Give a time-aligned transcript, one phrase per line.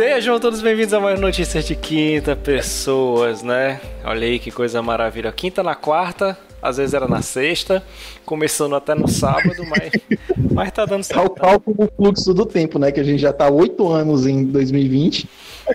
[0.00, 3.78] Sejam todos bem-vindos a mais notícias de quinta, pessoas, né?
[4.02, 5.30] Olha aí que coisa maravilha.
[5.30, 7.84] Quinta na quarta, às vezes era na sexta,
[8.24, 9.90] começando até no sábado, mas,
[10.54, 11.20] mas tá dando certo.
[11.20, 12.90] É o cálculo fluxo do tempo, né?
[12.90, 15.28] Que a gente já tá oito anos em 2020.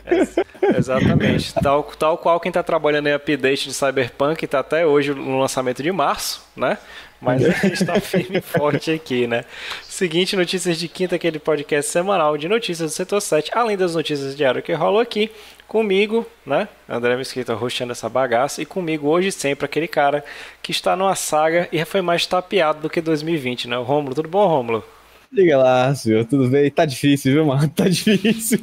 [0.03, 1.53] É, exatamente.
[1.53, 5.83] Tal, tal qual quem tá trabalhando em update de Cyberpunk tá até hoje no lançamento
[5.83, 6.79] de março, né?
[7.25, 9.43] Mas a gente está firme e forte aqui, né?
[9.81, 14.37] Seguinte, notícias de quinta, aquele podcast semanal de notícias do setor 7, além das notícias
[14.37, 15.31] diárias que rolou aqui,
[15.67, 16.69] comigo, né?
[16.87, 20.23] André Mesquita roxando essa bagaça, e comigo hoje sempre aquele cara
[20.61, 23.77] que está numa saga e foi mais tapeado do que 2020, né?
[23.79, 24.94] O Rômulo, tudo bom, Rômulo?
[25.31, 26.69] Diga lá, senhor, tudo bem?
[26.71, 27.67] Tá difícil, viu, mano?
[27.69, 28.59] Tá difícil.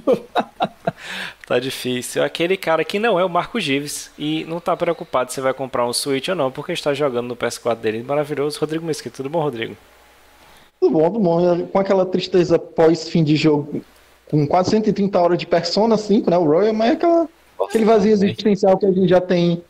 [1.46, 2.22] tá difícil.
[2.22, 5.86] Aquele cara que não é o Marco Gives e não tá preocupado se vai comprar
[5.86, 8.02] um Switch ou não, porque está jogando no PS4 dele.
[8.02, 8.58] Maravilhoso.
[8.58, 9.76] Rodrigo Mesquita, tudo bom, Rodrigo?
[10.80, 11.66] Tudo bom, tudo bom.
[11.66, 13.84] Com aquela tristeza pós-fim de jogo,
[14.30, 16.38] com quase 130 horas de Persona 5, né?
[16.38, 17.28] O Royal, mas é aquela,
[17.60, 19.62] aquele vazio existencial que a gente já tem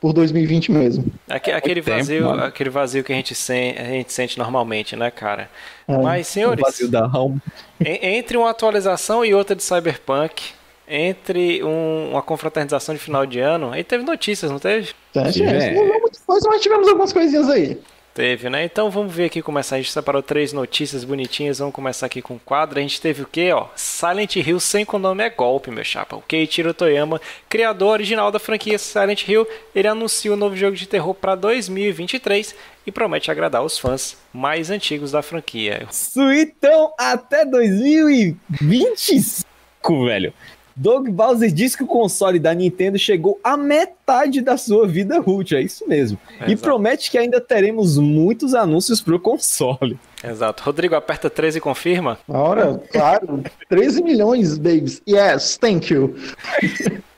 [0.00, 1.04] por 2020 mesmo.
[1.28, 5.50] Aquele vazio, tempo, aquele vazio que a gente, sente, a gente sente normalmente, né, cara?
[5.86, 7.40] É, Mas, senhores, vazio da alma.
[7.78, 10.42] entre uma atualização e outra de Cyberpunk,
[10.88, 14.90] entre um, uma confraternização de final de ano, aí teve notícias, não teve?
[15.14, 15.74] É, é.
[15.74, 17.78] Não, mas tivemos algumas coisinhas aí.
[18.12, 18.64] Teve, né?
[18.64, 19.76] Então vamos ver aqui começar.
[19.76, 21.60] A gente separou três notícias bonitinhas.
[21.60, 22.78] Vamos começar aqui com o quadro.
[22.78, 23.68] A gente teve o quê, ó?
[23.76, 26.16] Silent Hill sem o nome é golpe, meu chapa.
[26.16, 30.76] O Keiichiro Toyama, criador original da franquia Silent Hill, ele anuncia o um novo jogo
[30.76, 35.86] de terror para 2023 e promete agradar os fãs mais antigos da franquia.
[35.90, 40.34] Suitão até 2025, velho.
[40.80, 45.58] Doug Bowser diz que o console da Nintendo chegou à metade da sua vida útil,
[45.58, 46.18] é isso mesmo.
[46.40, 49.98] É, e promete que ainda teremos muitos anúncios para o console.
[50.24, 50.62] Exato.
[50.62, 52.18] Rodrigo, aperta 13 e confirma.
[52.26, 53.42] Ora, claro.
[53.68, 55.02] 13 milhões, babes.
[55.06, 56.16] Yes, thank you.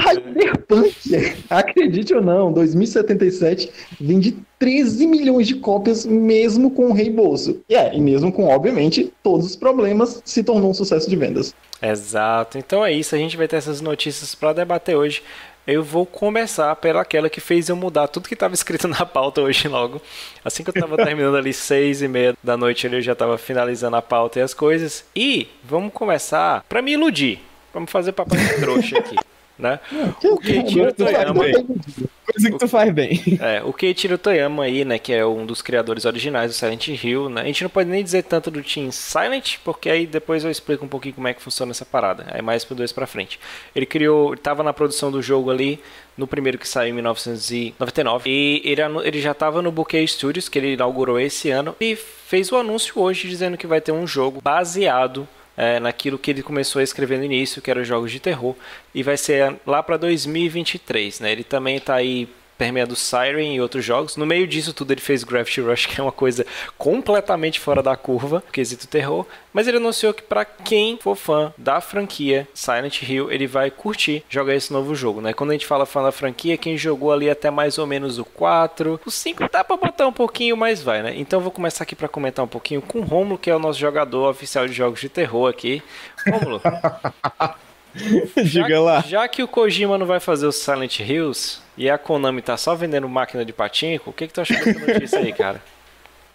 [0.00, 3.70] Cyberpunk, acredite ou não, 2077
[4.00, 7.60] vende 13 milhões de cópias mesmo com o reembolso.
[7.68, 11.54] E é, e mesmo com, obviamente, todos os problemas, se tornou um sucesso de vendas.
[11.80, 12.58] Exato.
[12.58, 15.22] Então é isso, a gente vai ter essas notícias para debater hoje.
[15.66, 19.42] Eu vou começar pela aquela que fez eu mudar tudo que estava escrito na pauta
[19.42, 20.00] hoje logo.
[20.42, 23.94] Assim que eu estava terminando ali seis e meia da noite, eu já estava finalizando
[23.94, 25.04] a pauta e as coisas.
[25.14, 27.47] E vamos começar para me iludir.
[27.78, 29.14] Vamos fazer papai de trouxa aqui.
[29.58, 29.80] Né?
[30.22, 31.42] o Keiichiro Toyama.
[31.42, 33.20] Coisa que tu faz bem.
[33.40, 37.28] É, o Keiichiro Toyama aí, né, que é um dos criadores originais do Silent Hill,
[37.28, 37.40] né?
[37.40, 40.84] A gente não pode nem dizer tanto do Team Silent, porque aí depois eu explico
[40.84, 42.26] um pouquinho como é que funciona essa parada.
[42.30, 43.40] Aí mais pro dois para frente.
[43.74, 45.80] Ele criou, ele tava na produção do jogo ali
[46.16, 50.56] no primeiro que saiu em 1999 e ele, ele já estava no Bouquet Studios, que
[50.56, 54.40] ele inaugurou esse ano e fez o anúncio hoje dizendo que vai ter um jogo
[54.40, 55.26] baseado
[55.58, 58.54] é, naquilo que ele começou a escrever no início, que eram jogos de terror,
[58.94, 61.32] e vai ser lá para 2023, né?
[61.32, 64.16] Ele também está aí permeando Siren e outros jogos.
[64.16, 66.44] No meio disso tudo ele fez Gravity Rush, que é uma coisa
[66.76, 71.80] completamente fora da curva, quesito terror, mas ele anunciou que para quem for fã da
[71.80, 75.32] franquia Silent Hill, ele vai curtir jogar esse novo jogo, né?
[75.32, 78.24] Quando a gente fala fã da franquia, quem jogou ali até mais ou menos o
[78.24, 81.14] 4, o 5 dá para botar um pouquinho, mas vai, né?
[81.16, 83.78] Então vou começar aqui para comentar um pouquinho com o Romulo, que é o nosso
[83.78, 85.82] jogador oficial de jogos de terror aqui.
[86.26, 86.60] Romulo.
[88.44, 89.00] Diga lá.
[89.00, 92.74] Já que o Kojima não vai fazer o Silent Hills e a Konami tá só
[92.74, 95.62] vendendo máquina de patinco, o que, que tu acha dessa notícia aí, cara?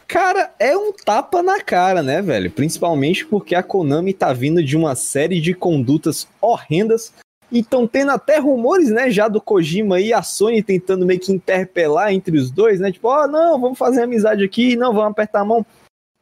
[0.05, 2.51] Cara, é um tapa na cara, né, velho?
[2.51, 7.13] Principalmente porque a Konami tá vindo de uma série de condutas horrendas.
[7.51, 11.31] E estão tendo até rumores, né, já do Kojima e a Sony tentando meio que
[11.31, 12.91] interpelar entre os dois, né?
[12.91, 15.65] Tipo, ó, oh, não, vamos fazer amizade aqui, não, vamos apertar a mão.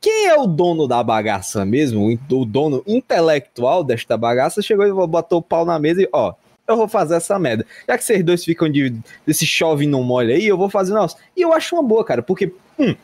[0.02, 2.10] Quem é o dono da bagaça mesmo?
[2.32, 6.34] O dono intelectual desta bagaça chegou e botou o pau na mesa e, ó,
[6.68, 7.68] eu vou fazer essa merda.
[7.88, 8.96] Já que vocês dois ficam de,
[9.28, 11.18] desse chove não molha aí, eu vou fazer nossa.
[11.38, 12.96] E eu acho uma boa, cara, porque, hum,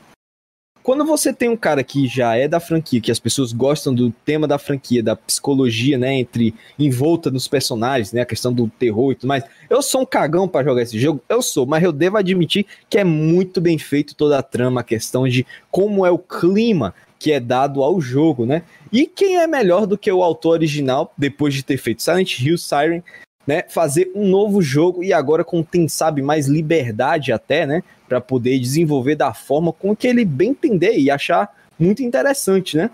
[0.88, 4.10] quando você tem um cara que já é da franquia, que as pessoas gostam do
[4.10, 8.70] tema da franquia, da psicologia, né, entre em volta dos personagens, né, a questão do
[8.70, 9.44] terror e tudo mais.
[9.70, 12.98] Eu sou um cagão para jogar esse jogo, eu sou, mas eu devo admitir que
[12.98, 17.34] é muito bem feito toda a trama, a questão de como é o clima que
[17.34, 18.62] é dado ao jogo, né?
[18.90, 22.58] E quem é melhor do que o autor original, depois de ter feito Silent Hill,
[22.58, 23.04] Siren,
[23.48, 28.20] né, fazer um novo jogo e agora com, quem sabe, mais liberdade até, né, para
[28.20, 31.50] poder desenvolver da forma com que ele bem entender e achar
[31.80, 32.90] muito interessante, né?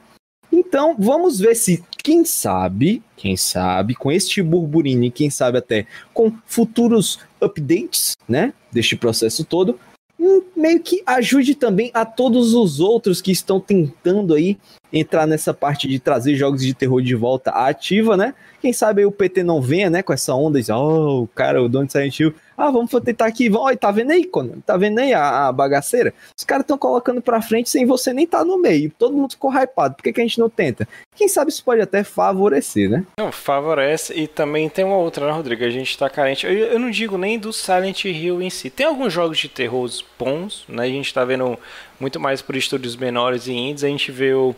[0.51, 5.88] Então, vamos ver se, quem sabe, quem sabe, com este burburinho e quem sabe até
[6.13, 9.79] com futuros updates, né, deste processo todo,
[10.19, 14.57] um, meio que ajude também a todos os outros que estão tentando aí
[14.93, 18.35] entrar nessa parte de trazer jogos de terror de volta ativa, né?
[18.61, 21.85] Quem sabe o PT não venha, né, com essa onda, diz, oh, cara, o dono
[21.85, 24.59] de Silent Hill, ah, vamos tentar aqui, olha, tá vendo aí, Conan?
[24.65, 26.13] Tá vendo aí a, a bagaceira?
[26.37, 29.51] Os caras estão colocando pra frente sem você nem tá no meio, todo mundo ficou
[29.51, 30.87] hypado, por que, que a gente não tenta?
[31.15, 33.05] Quem sabe isso pode até favorecer, né?
[33.17, 35.65] Não, favorece, e também tem uma outra, né, Rodrigo?
[35.65, 38.85] A gente tá carente, eu, eu não digo nem do Silent Hill em si, tem
[38.85, 41.57] alguns jogos de terror bons, né, a gente tá vendo
[41.99, 44.55] muito mais por estúdios menores e indies, a gente vê o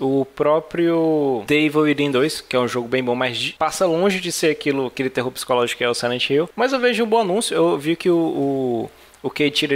[0.00, 4.32] o próprio Devil Within 2, que é um jogo bem bom, mas passa longe de
[4.32, 6.48] ser aquilo, aquele terror psicológico que é o Silent Hill.
[6.56, 7.54] Mas eu vejo um bom anúncio.
[7.54, 8.90] Eu vi que o, o,
[9.22, 9.30] o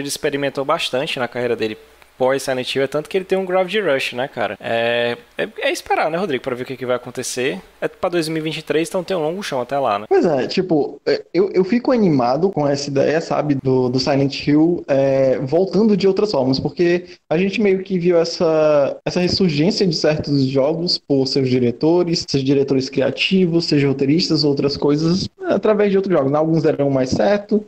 [0.06, 1.76] experimentou bastante na carreira dele
[2.17, 4.57] pós Silent Hill é tanto que ele tem um Gravity Rush, né, cara?
[4.61, 7.61] É, é, é esperar, né, Rodrigo, pra ver o que, que vai acontecer.
[7.81, 10.07] É pra 2023, então tem um longo chão até lá, né?
[10.09, 14.47] Pois é, tipo, é, eu, eu fico animado com essa ideia, sabe, do, do Silent
[14.47, 19.87] Hill é, voltando de outras formas, porque a gente meio que viu essa, essa ressurgência
[19.87, 25.97] de certos jogos por seus diretores, seja diretores criativos, seja roteiristas, outras coisas, através de
[25.97, 26.33] outros jogos.
[26.33, 27.65] Alguns deram mais certo,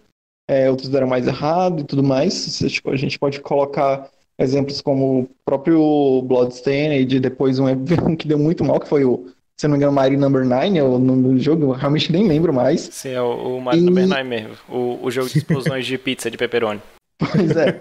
[0.49, 2.59] é, outros deram mais errado e tudo mais.
[2.59, 8.65] Tipo, a gente pode colocar exemplos como o próprio Bloodstained, depois um que deu muito
[8.65, 11.65] mal, que foi o, se não me engano, Mario Number 9, o nome do jogo,
[11.65, 12.83] eu realmente nem lembro mais.
[12.93, 13.85] Sim, é o, o Mario e...
[13.85, 16.81] Number 9 mesmo, o, o jogo de explosões de pizza de pepperoni.
[17.19, 17.81] Pois é.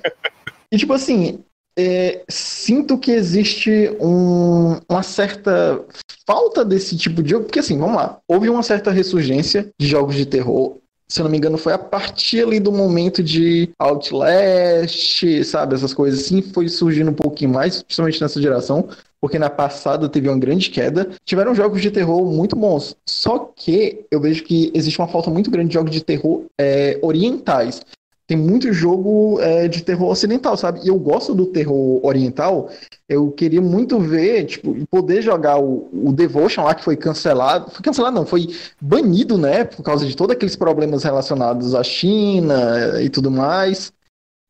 [0.72, 1.44] e tipo assim,
[1.78, 5.84] é, sinto que existe um, uma certa
[6.26, 10.16] falta desse tipo de jogo, porque assim, vamos lá, houve uma certa ressurgência de jogos
[10.16, 15.44] de terror se eu não me engano, foi a partir ali do momento de Outlast,
[15.44, 15.76] sabe?
[15.76, 18.90] Essas coisas assim, foi surgindo um pouquinho mais, principalmente nessa geração,
[19.22, 21.10] porque na passada teve uma grande queda.
[21.24, 25.52] Tiveram jogos de terror muito bons, só que eu vejo que existe uma falta muito
[25.52, 27.82] grande de jogos de terror é, orientais
[28.28, 30.82] tem muito jogo é, de terror ocidental, sabe?
[30.84, 32.70] E eu gosto do terror oriental.
[33.08, 37.70] Eu queria muito ver, tipo, poder jogar o, o Devotion lá, que foi cancelado.
[37.70, 38.48] Foi cancelado, não, foi
[38.82, 39.64] banido, né?
[39.64, 43.94] Por causa de todos aqueles problemas relacionados à China e tudo mais.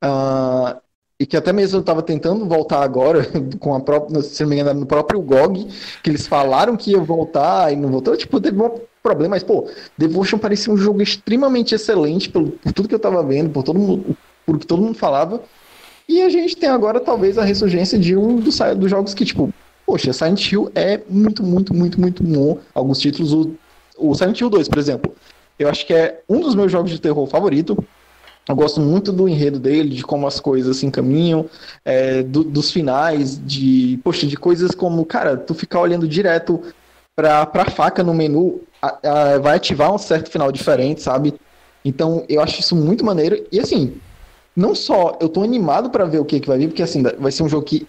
[0.04, 0.80] Uh,
[1.20, 3.26] e que até mesmo eu estava tentando voltar agora,
[3.60, 5.68] com a própria, se não me engano, no próprio GOG,
[6.04, 8.16] que eles falaram que ia voltar e não voltou.
[8.18, 8.72] Tipo, teve uma
[9.06, 13.22] problema, mas, pô, Devotion parecia um jogo extremamente excelente pelo, por tudo que eu tava
[13.24, 15.44] vendo, por todo mundo, por que todo mundo falava.
[16.10, 19.54] E a gente tem agora, talvez, a ressurgência de um dos, dos jogos que, tipo,
[19.86, 22.58] poxa, Silent Hill é muito, muito, muito, muito bom.
[22.74, 23.56] Alguns títulos, o,
[23.98, 25.16] o Silent Hill 2, por exemplo,
[25.60, 27.78] eu acho que é um dos meus jogos de terror favorito.
[28.48, 31.50] Eu gosto muito do enredo dele, de como as coisas se encaminham,
[31.84, 36.62] é, do, dos finais, de, poxa, de coisas como, cara, tu ficar olhando direto
[37.16, 41.34] pra, pra faca no menu a, a, vai ativar um certo final diferente, sabe?
[41.84, 43.46] Então eu acho isso muito maneiro.
[43.52, 43.96] E assim,
[44.56, 47.32] não só eu tô animado para ver o que, que vai vir, porque assim, vai
[47.32, 47.88] ser um jogo que,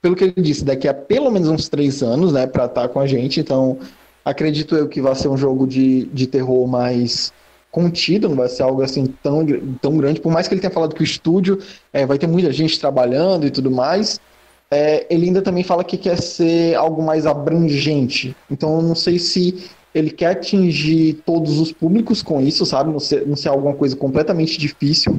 [0.00, 2.88] pelo que ele disse, daqui a pelo menos uns três anos, né, pra estar tá
[2.88, 3.40] com a gente.
[3.40, 3.78] Então
[4.24, 7.32] acredito eu que vai ser um jogo de, de terror mais
[7.76, 9.44] contido, não vai ser algo assim tão,
[9.82, 11.58] tão grande, por mais que ele tenha falado que o estúdio
[11.92, 14.18] é, vai ter muita gente trabalhando e tudo mais
[14.70, 18.36] é, ele ainda também fala que quer ser algo mais abrangente.
[18.50, 22.90] Então eu não sei se ele quer atingir todos os públicos com isso, sabe?
[22.90, 25.18] Não ser, não ser alguma coisa completamente difícil.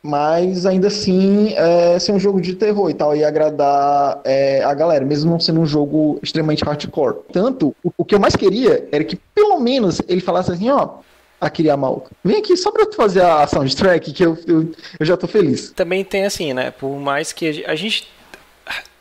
[0.00, 4.72] Mas ainda assim é, ser um jogo de terror e tal, e agradar é, a
[4.72, 7.16] galera, mesmo não sendo um jogo extremamente hardcore.
[7.32, 11.00] Tanto, o, o que eu mais queria era que pelo menos ele falasse assim, ó,
[11.40, 12.10] Akira Yamaoka.
[12.24, 15.70] Vem aqui só pra tu fazer a soundtrack que eu, eu, eu já tô feliz.
[15.70, 16.70] Também tem assim, né?
[16.70, 18.08] Por mais que a gente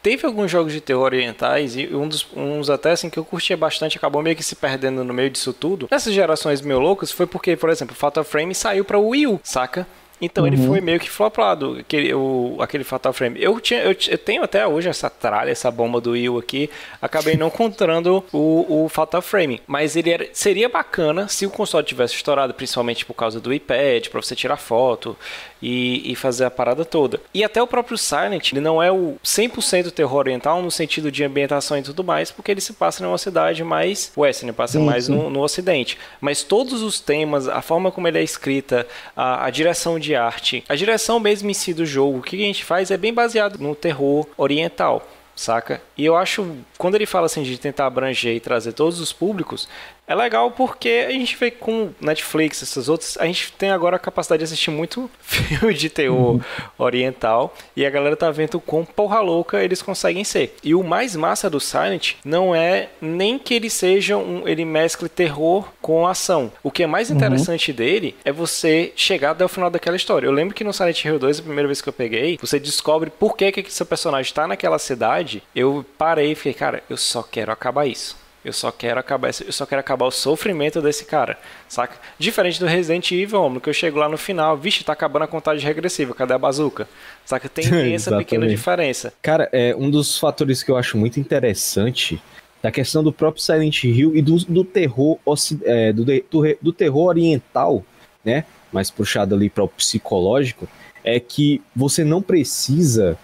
[0.01, 3.58] teve alguns jogos de terror orientais e um dos uns até assim que eu curtia
[3.58, 5.88] bastante acabou meio que se perdendo no meio disso tudo.
[5.91, 9.88] Nessas gerações meio loucas foi porque, por exemplo, Fatal Frame saiu para Wii U, saca?
[10.22, 10.54] Então uhum.
[10.54, 13.42] ele foi meio que flopado, aquele, o, aquele Fatal Frame.
[13.42, 16.70] Eu, tinha, eu, eu, tenho até hoje essa tralha, essa bomba do Wii U aqui.
[17.02, 19.62] Acabei não encontrando o, o Fatal Frame.
[19.68, 24.08] Mas ele era, seria bacana se o console tivesse estourado, principalmente por causa do iPad,
[24.08, 25.16] para você tirar foto
[25.62, 27.20] e, e, fazer a parada toda.
[27.34, 31.24] E até o próprio Silent, ele não é o 100% terror oriental no sentido de
[31.24, 35.06] ambientação e tudo mais, porque ele se passa numa cidade mais western, passa sim, mais
[35.06, 35.16] sim.
[35.16, 35.98] No, no ocidente.
[36.20, 40.16] Mas todos os temas, a forma como ele é escrita, a, a direção de de
[40.16, 40.64] arte.
[40.70, 43.60] A direção mesmo em si do jogo, o que a gente faz é bem baseado
[43.60, 45.80] no terror oriental saca?
[45.96, 49.67] E eu acho, quando ele fala assim de tentar abranger e trazer todos os públicos,
[50.10, 54.00] É legal porque a gente vê com Netflix, essas outras, a gente tem agora a
[54.00, 56.41] capacidade de assistir muito filme de terror uhum.
[56.77, 60.55] oriental e a galera tá vendo quão porra louca eles conseguem ser.
[60.63, 65.10] E o mais massa do Silent não é nem que ele seja um, ele mescle
[65.10, 66.53] terror com ação.
[66.63, 67.17] O que é mais uhum.
[67.17, 67.77] interessante uhum.
[67.77, 70.25] dele é você chegar até o final daquela história.
[70.25, 73.10] Eu lembro que no Silent Hill 2, a primeira vez que eu peguei, você descobre
[73.10, 75.43] por que que seu personagem tá naquela cidade.
[75.53, 78.18] Eu parei e fiquei, cara, eu só quero acabar isso.
[78.44, 81.98] Eu só quero acabar, eu só quero acabar o sofrimento desse cara, saca?
[82.18, 85.28] Diferente do Resident Evil, homem, que eu chego lá no final, vixe, tá acabando a
[85.28, 86.88] contagem regressiva, cadê a bazuca?
[87.26, 87.50] Saca?
[87.50, 89.12] Tem, essa pequena diferença.
[89.22, 92.22] Cara, é um dos fatores que eu acho muito interessante
[92.62, 95.18] da questão do próprio Silent Hill e do, do terror
[95.64, 97.84] é, do, do, do terror oriental,
[98.24, 98.46] né?
[98.72, 100.70] Mais puxado ali para o psicológico,
[101.04, 103.18] é que você não precisa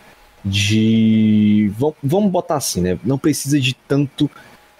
[0.43, 1.71] de.
[2.01, 2.99] Vamos botar assim, né?
[3.03, 4.29] Não precisa de tanto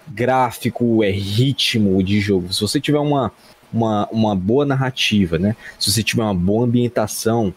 [0.06, 2.52] gráfico, é ritmo de jogo.
[2.52, 3.32] Se você tiver uma,
[3.72, 5.56] uma, uma boa narrativa, né?
[5.78, 7.54] Se você tiver uma boa ambientação,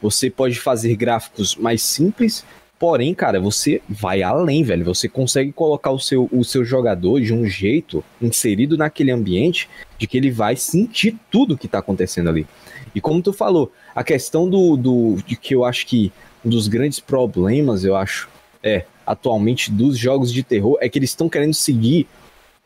[0.00, 2.44] você pode fazer gráficos mais simples,
[2.78, 4.84] porém, cara, você vai além, velho.
[4.84, 10.06] Você consegue colocar o seu, o seu jogador de um jeito inserido naquele ambiente de
[10.06, 12.46] que ele vai sentir tudo que tá acontecendo ali.
[12.94, 16.12] E como tu falou, a questão do, do de que eu acho que
[16.44, 18.28] um dos grandes problemas, eu acho,
[18.62, 22.06] é atualmente dos jogos de terror é que eles estão querendo seguir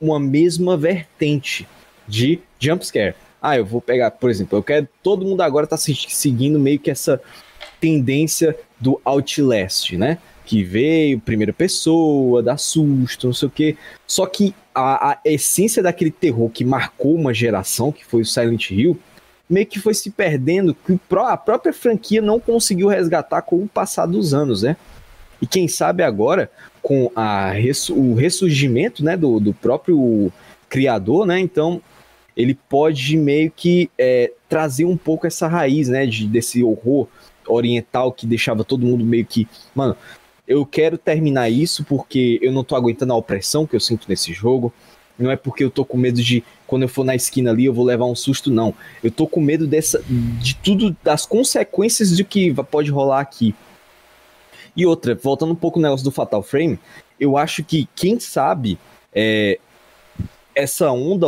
[0.01, 1.67] uma mesma vertente
[2.07, 3.15] de jumpscare.
[3.41, 4.89] Ah, eu vou pegar, por exemplo, eu quero.
[5.03, 7.21] Todo mundo agora tá seguindo meio que essa
[7.81, 10.19] tendência do Outlast, né?
[10.45, 13.77] Que veio, primeira pessoa, dá susto, não sei o quê.
[14.07, 18.71] Só que a, a essência daquele terror que marcou uma geração, que foi o Silent
[18.71, 18.99] Hill,
[19.49, 24.07] meio que foi se perdendo, que a própria franquia não conseguiu resgatar com o passar
[24.07, 24.77] dos anos, né?
[25.41, 26.51] E quem sabe agora,
[26.83, 27.53] com a
[27.91, 30.33] o ressurgimento né, do, do próprio
[30.69, 31.39] criador, né?
[31.39, 31.81] Então
[32.37, 36.07] ele pode meio que é, trazer um pouco essa raiz, né?
[36.07, 37.09] De, desse horror
[37.47, 39.49] oriental que deixava todo mundo meio que.
[39.75, 39.97] Mano,
[40.47, 44.33] eu quero terminar isso porque eu não tô aguentando a opressão que eu sinto nesse
[44.33, 44.73] jogo.
[45.19, 47.75] Não é porque eu tô com medo de quando eu for na esquina ali eu
[47.75, 48.75] vou levar um susto, não.
[49.03, 53.55] Eu tô com medo dessa de tudo das consequências de que pode rolar aqui.
[54.77, 56.79] E outra, voltando um pouco no negócio do Fatal Frame,
[57.19, 58.79] eu acho que, quem sabe,
[59.13, 59.59] é,
[60.55, 61.27] essa onda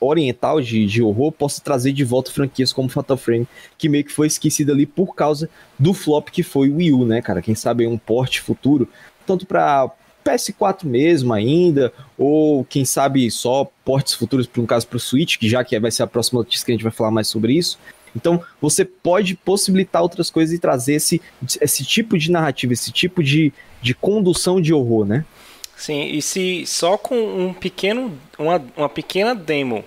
[0.00, 4.12] oriental de, de horror possa trazer de volta franquias como Fatal Frame, que meio que
[4.12, 7.42] foi esquecida ali por causa do flop que foi o Wii U, né, cara?
[7.42, 8.88] Quem sabe um porte futuro,
[9.26, 9.90] tanto para
[10.28, 15.38] PS4 mesmo ainda, ou quem sabe só portes futuros, por um caso, para o Switch,
[15.38, 17.54] que já que vai ser a próxima notícia que a gente vai falar mais sobre
[17.54, 17.78] isso.
[18.14, 21.20] Então, você pode possibilitar outras coisas e trazer esse,
[21.60, 25.24] esse tipo de narrativa, esse tipo de, de condução de horror, né?
[25.76, 29.84] Sim, e se só com um pequeno, uma, uma pequena demo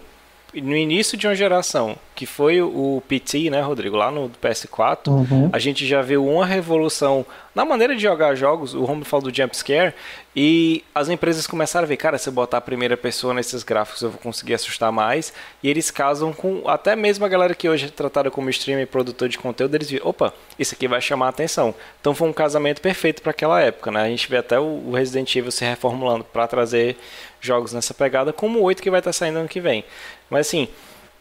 [0.54, 5.50] no início de uma geração, que foi o PT, né, Rodrigo, lá no PS4, uhum.
[5.52, 8.74] a gente já viu uma revolução na maneira de jogar jogos.
[8.74, 9.94] O Romulo falou do jumpscare
[10.36, 14.02] e as empresas começaram a ver, cara, se eu botar a primeira pessoa nesses gráficos
[14.02, 15.34] eu vou conseguir assustar mais.
[15.64, 18.88] E eles casam com até mesmo a galera que hoje é tratada como streamer e
[18.88, 21.74] produtor de conteúdo, eles viram, opa, isso aqui vai chamar a atenção.
[22.00, 24.02] Então foi um casamento perfeito para aquela época, né?
[24.04, 26.98] A gente vê até o Resident Evil se reformulando para trazer
[27.40, 29.84] jogos nessa pegada, como o 8 que vai estar saindo ano que vem.
[30.32, 30.70] Mas assim,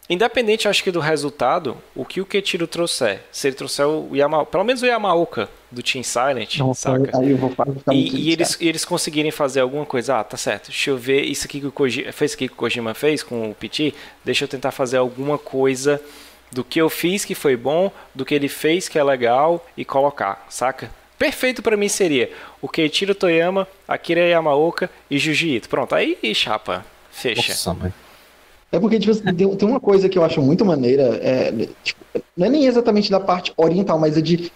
[0.09, 4.45] independente acho que do resultado, o que o Ketiro trouxer, se ele trouxer o Yama,
[4.45, 7.19] pelo menos o Yamaoka do Team Silent, Não, saca?
[7.19, 7.53] Aí eu vou
[7.91, 11.23] e, e eles, e eles conseguirem fazer alguma coisa, ah, tá certo, deixa eu ver
[11.23, 14.47] isso aqui que o Kojima fez, que o Kojima fez com o PT, deixa eu
[14.47, 16.01] tentar fazer alguma coisa
[16.51, 19.83] do que eu fiz que foi bom, do que ele fez que é legal e
[19.83, 20.89] colocar, saca?
[21.17, 25.69] Perfeito para mim seria o Keiichiro Toyama, Akira Yamaoka e Jiu-Jitsu.
[25.69, 27.69] Pronto, aí chapa, fecha.
[27.71, 27.93] Nossa,
[28.71, 31.51] É porque, tipo, assim, tem, tem uma coisa que eu acho muito maneira, é,
[31.83, 31.99] tipo,
[32.37, 34.51] não é nem exatamente da parte oriental, mas é de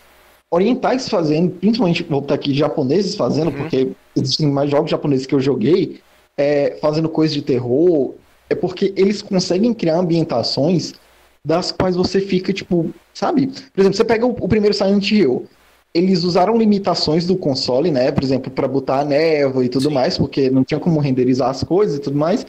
[0.49, 3.57] orientais fazendo, principalmente, vou botar aqui, japoneses fazendo, uhum.
[3.57, 5.99] porque existem mais jogos japoneses que eu joguei,
[6.37, 8.13] é, fazendo coisas de terror,
[8.49, 10.93] é porque eles conseguem criar ambientações
[11.43, 13.47] das quais você fica, tipo, sabe?
[13.47, 15.45] Por exemplo, você pega o, o primeiro Silent Hill,
[15.93, 18.11] eles usaram limitações do console, né?
[18.11, 19.93] Por exemplo, para botar a névoa e tudo Sim.
[19.93, 22.45] mais, porque não tinha como renderizar as coisas e tudo mais.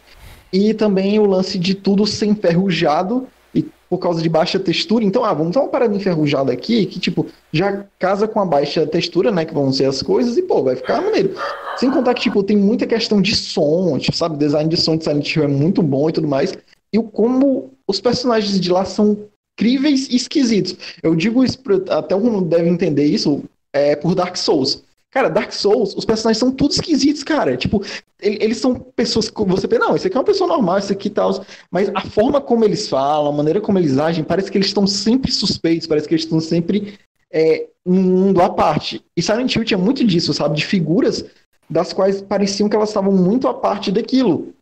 [0.52, 5.04] E também o lance de tudo ser enferrujado e por causa de baixa textura.
[5.04, 8.86] Então, ah, vamos dar uma parada enferrujada aqui que, tipo, já casa com a baixa
[8.86, 9.44] textura, né?
[9.44, 11.34] Que vão ser as coisas e, pô, vai ficar maneiro.
[11.76, 14.36] Sem contar que, tipo, tem muita questão de som, tipo, sabe?
[14.36, 16.56] Design de som de Silent Hill é muito bom e tudo mais.
[16.92, 19.16] E o como os personagens de lá são
[19.58, 20.76] incríveis e esquisitos.
[21.02, 24.84] Eu digo isso, pra, até o mundo deve entender isso, é por Dark Souls.
[25.16, 27.56] Cara, Dark Souls, os personagens são todos esquisitos, cara.
[27.56, 27.82] Tipo,
[28.20, 31.08] eles são pessoas que você pensa, não, esse aqui é uma pessoa normal, esse aqui
[31.08, 31.42] tal.
[31.70, 34.86] Mas a forma como eles falam, a maneira como eles agem, parece que eles estão
[34.86, 36.98] sempre suspeitos, parece que eles estão sempre
[37.32, 39.02] é, um mundo à parte.
[39.16, 40.54] E Silent Hill tinha muito disso, sabe?
[40.54, 41.24] De figuras
[41.70, 44.52] das quais pareciam que elas estavam muito à parte daquilo.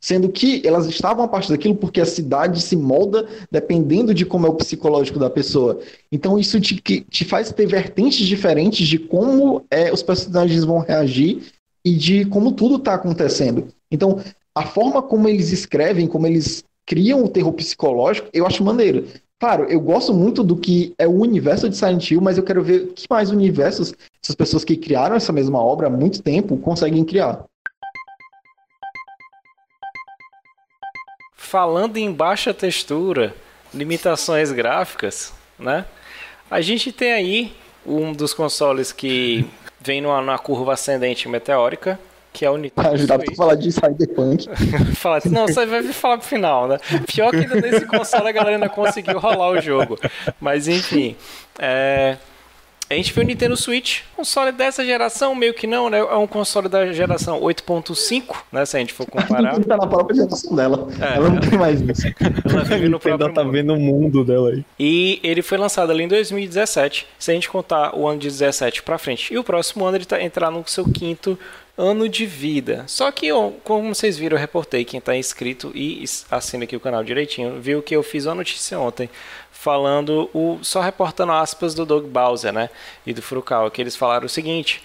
[0.00, 4.46] Sendo que elas estavam a parte daquilo porque a cidade se molda dependendo de como
[4.46, 5.80] é o psicológico da pessoa.
[6.12, 11.42] Então isso te, te faz ter vertentes diferentes de como é, os personagens vão reagir
[11.84, 13.68] e de como tudo está acontecendo.
[13.90, 14.20] Então,
[14.54, 19.06] a forma como eles escrevem, como eles criam o terror psicológico, eu acho maneiro.
[19.38, 22.62] Claro, eu gosto muito do que é o universo de Silent Hill, mas eu quero
[22.62, 27.04] ver que mais universos essas pessoas que criaram essa mesma obra há muito tempo conseguem
[27.04, 27.44] criar.
[31.46, 33.32] Falando em baixa textura,
[33.72, 35.84] limitações gráficas, né?
[36.50, 37.54] A gente tem aí
[37.86, 39.48] um dos consoles que
[39.80, 41.98] vem numa, numa curva ascendente meteórica,
[42.32, 44.46] que é o Nintendo Ajudar pra falar de Cyberpunk.
[44.96, 46.78] Fala, não, você vai falar pro final, né?
[47.06, 49.98] Pior que ainda nesse console a galera ainda conseguiu rolar o jogo.
[50.40, 51.16] Mas enfim,
[51.58, 52.16] é...
[52.88, 55.98] A gente viu o Nintendo Switch, console dessa geração, meio que não, né?
[55.98, 58.64] É um console da geração 8.5, né?
[58.64, 59.58] Se a gente for comparar.
[59.60, 60.86] tá na própria geração dela.
[61.00, 62.06] É, ela não tem mais isso.
[62.48, 63.52] Ela vive no próprio tá mundo.
[63.52, 64.64] vendo o mundo dela aí.
[64.78, 68.84] E ele foi lançado ali em 2017, se a gente contar o ano de 17
[68.84, 69.34] para frente.
[69.34, 71.36] E o próximo ano ele tá entrar no seu quinto
[71.76, 72.84] ano de vida.
[72.86, 73.28] Só que,
[73.62, 77.82] como vocês viram, eu reportei quem está inscrito e assina aqui o canal direitinho, viu
[77.82, 79.10] que eu fiz uma notícia ontem
[79.58, 82.70] falando, o, só reportando aspas do Doug Bowser, né?
[83.04, 84.82] E do Furukawa, que eles falaram o seguinte: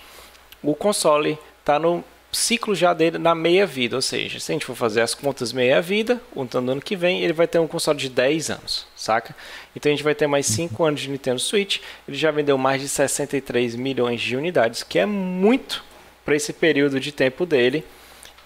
[0.64, 4.66] o console está no ciclo já dele na meia vida, ou seja, se a gente
[4.66, 8.00] for fazer as contas meia vida, o ano que vem, ele vai ter um console
[8.00, 9.36] de 10 anos, saca?
[9.76, 12.82] Então a gente vai ter mais 5 anos de Nintendo Switch, ele já vendeu mais
[12.82, 15.84] de 63 milhões de unidades, que é muito
[16.24, 17.84] para esse período de tempo dele.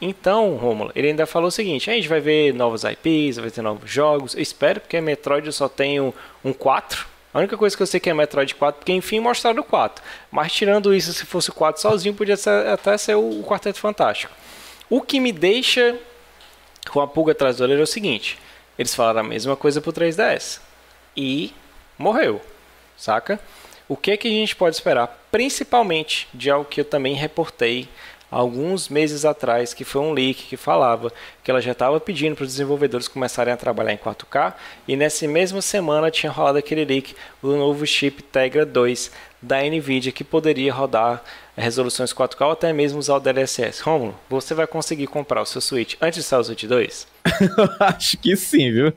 [0.01, 3.61] Então, Romulo, ele ainda falou o seguinte: a gente vai ver novos IPs, vai ter
[3.61, 4.35] novos jogos.
[4.35, 7.07] Eu espero, porque Metroid eu só tenho um 4.
[7.33, 10.03] A única coisa que eu sei que é Metroid 4, porque enfim mostraram o 4.
[10.31, 14.33] Mas tirando isso, se fosse o 4 sozinho, podia ser, até ser o, Quarteto Fantástico.
[14.89, 15.97] O que me deixa
[16.89, 18.37] com a pulga atrás do olho é o seguinte:
[18.77, 20.59] eles falaram a mesma coisa pro 3DS.
[21.15, 21.53] E
[21.97, 22.41] morreu,
[22.97, 23.39] saca?
[23.87, 25.07] O que, que a gente pode esperar?
[25.31, 27.87] Principalmente de algo que eu também reportei
[28.35, 31.09] alguns meses atrás, que foi um leak que falava
[31.41, 34.53] que ela já estava pedindo para os desenvolvedores começarem a trabalhar em 4K,
[34.85, 39.09] e nessa mesma semana tinha rolado aquele leak do novo chip Tegra 2
[39.41, 41.23] da Nvidia que poderia rodar
[41.55, 43.81] resoluções 4K ou até mesmo usar o DLSS.
[43.81, 47.07] Romulo, você vai conseguir comprar o seu Switch antes de sair o Switch 2?
[47.79, 48.93] acho que sim, viu?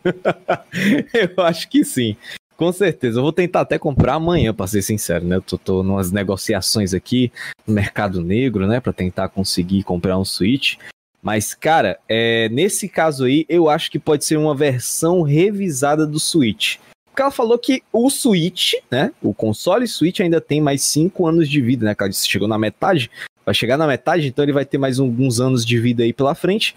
[1.14, 2.16] Eu acho que sim.
[2.58, 3.20] Com certeza.
[3.20, 5.36] Eu vou tentar até comprar amanhã, para ser sincero, né?
[5.36, 7.30] Eu tô, tô numas negociações aqui
[7.64, 8.80] no mercado negro, né?
[8.80, 10.74] Para tentar conseguir comprar um Switch.
[11.22, 16.18] Mas, cara, é, nesse caso aí, eu acho que pode ser uma versão revisada do
[16.18, 16.78] Switch.
[17.06, 19.12] Porque ela falou que o Switch, né?
[19.22, 21.94] O console Switch ainda tem mais 5 anos de vida, né?
[22.08, 23.08] Disse, chegou na metade.
[23.46, 26.34] Vai chegar na metade, então ele vai ter mais alguns anos de vida aí pela
[26.34, 26.74] frente.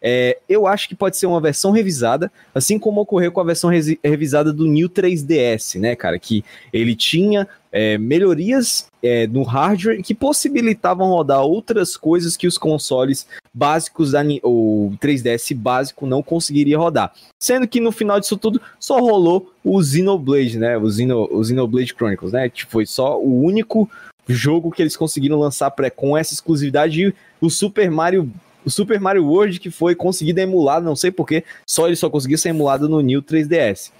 [0.00, 3.70] É, eu acho que pode ser uma versão revisada, assim como ocorreu com a versão
[4.02, 6.18] revisada do New 3DS, né, cara?
[6.18, 12.56] Que ele tinha é, melhorias é, no hardware que possibilitavam rodar outras coisas que os
[12.56, 17.12] consoles básicos da o 3DS básico não conseguiria rodar.
[17.38, 20.76] Sendo que no final disso tudo só rolou o Xenoblade, né?
[20.76, 22.48] O, Xeno, o Xenoblade Chronicles, né?
[22.48, 23.88] Que foi só o único
[24.26, 28.30] jogo que eles conseguiram lançar pré com essa exclusividade e o Super Mario
[28.66, 32.36] o Super Mario World que foi conseguido emular, não sei porquê, só ele só conseguiu
[32.36, 33.92] ser emulado no New 3DS.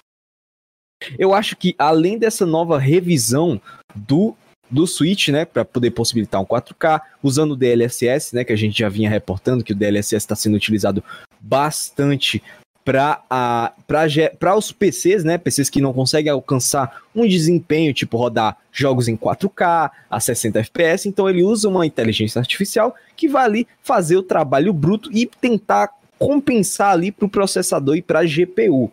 [1.17, 3.61] Eu acho que além dessa nova revisão
[3.95, 4.35] do
[4.69, 8.77] do Switch, né, para poder possibilitar um 4K, usando o DLSS, né, que a gente
[8.77, 11.01] já vinha reportando que o DLSS está sendo utilizado
[11.39, 12.43] bastante
[12.91, 15.37] para os PCs, né?
[15.37, 21.09] PCs que não conseguem alcançar um desempenho, tipo rodar jogos em 4K a 60 FPS.
[21.09, 25.89] Então ele usa uma inteligência artificial que vai ali fazer o trabalho bruto e tentar
[26.17, 28.89] compensar ali para o processador e para a GPU.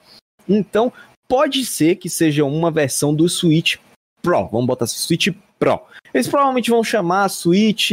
[0.49, 0.93] Então
[1.29, 3.77] pode ser que seja uma versão do Switch
[4.21, 4.49] Pro.
[4.49, 5.29] Vamos botar Switch
[5.59, 5.81] Pro.
[6.13, 7.93] Eles provavelmente vão chamar Switch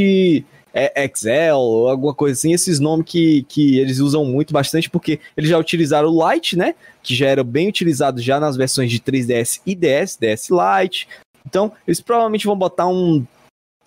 [0.73, 5.19] é, Excel ou alguma coisa assim, esses nomes que, que eles usam muito bastante, porque
[5.35, 6.75] eles já utilizaram o Lite, né?
[7.03, 11.07] Que já era bem utilizado já nas versões de 3DS e DS, DS Lite.
[11.45, 13.25] Então, eles provavelmente vão botar um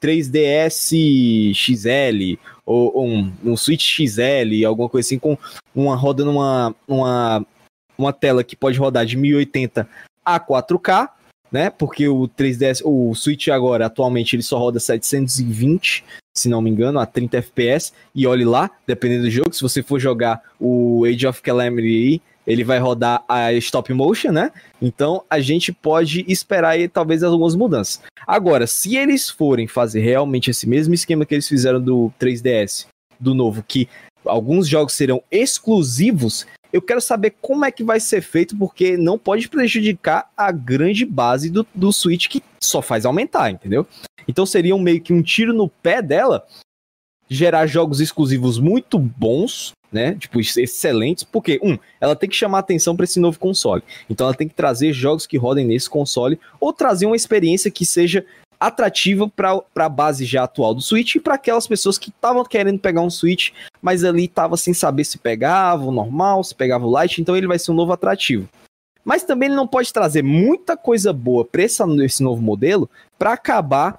[0.02, 5.38] 3DS XL ou, ou um, um Switch XL, alguma coisa assim, com
[5.74, 7.46] uma roda numa uma,
[7.96, 9.88] uma tela que pode rodar de 1080
[10.24, 11.08] a 4K
[11.54, 11.70] né?
[11.70, 16.04] Porque o 3DS, o Switch agora, atualmente, ele só roda 720,
[16.36, 17.92] se não me engano, a 30 FPS.
[18.12, 22.62] E olhe lá, dependendo do jogo, se você for jogar o Age of Calamity ele
[22.62, 24.52] vai rodar a stop motion, né?
[24.82, 28.02] Então a gente pode esperar aí talvez algumas mudanças.
[28.26, 32.86] Agora, se eles forem fazer realmente esse mesmo esquema que eles fizeram do 3DS,
[33.18, 33.88] do novo, que
[34.26, 39.16] alguns jogos serão exclusivos, eu quero saber como é que vai ser feito, porque não
[39.16, 43.86] pode prejudicar a grande base do, do Switch que só faz aumentar, entendeu?
[44.26, 46.44] Então seria um, meio que um tiro no pé dela
[47.28, 50.16] gerar jogos exclusivos muito bons, né?
[50.16, 53.84] Tipo, excelentes, porque, um, ela tem que chamar atenção para esse novo console.
[54.10, 57.86] Então ela tem que trazer jogos que rodem nesse console, ou trazer uma experiência que
[57.86, 58.26] seja
[58.66, 62.78] atrativa para a base já atual do Switch e para aquelas pessoas que estavam querendo
[62.78, 63.50] pegar um Switch,
[63.80, 67.46] mas ali estava sem saber se pegava o normal, se pegava o Lite, então ele
[67.46, 68.48] vai ser um novo atrativo.
[69.04, 73.98] Mas também ele não pode trazer muita coisa boa para esse novo modelo para acabar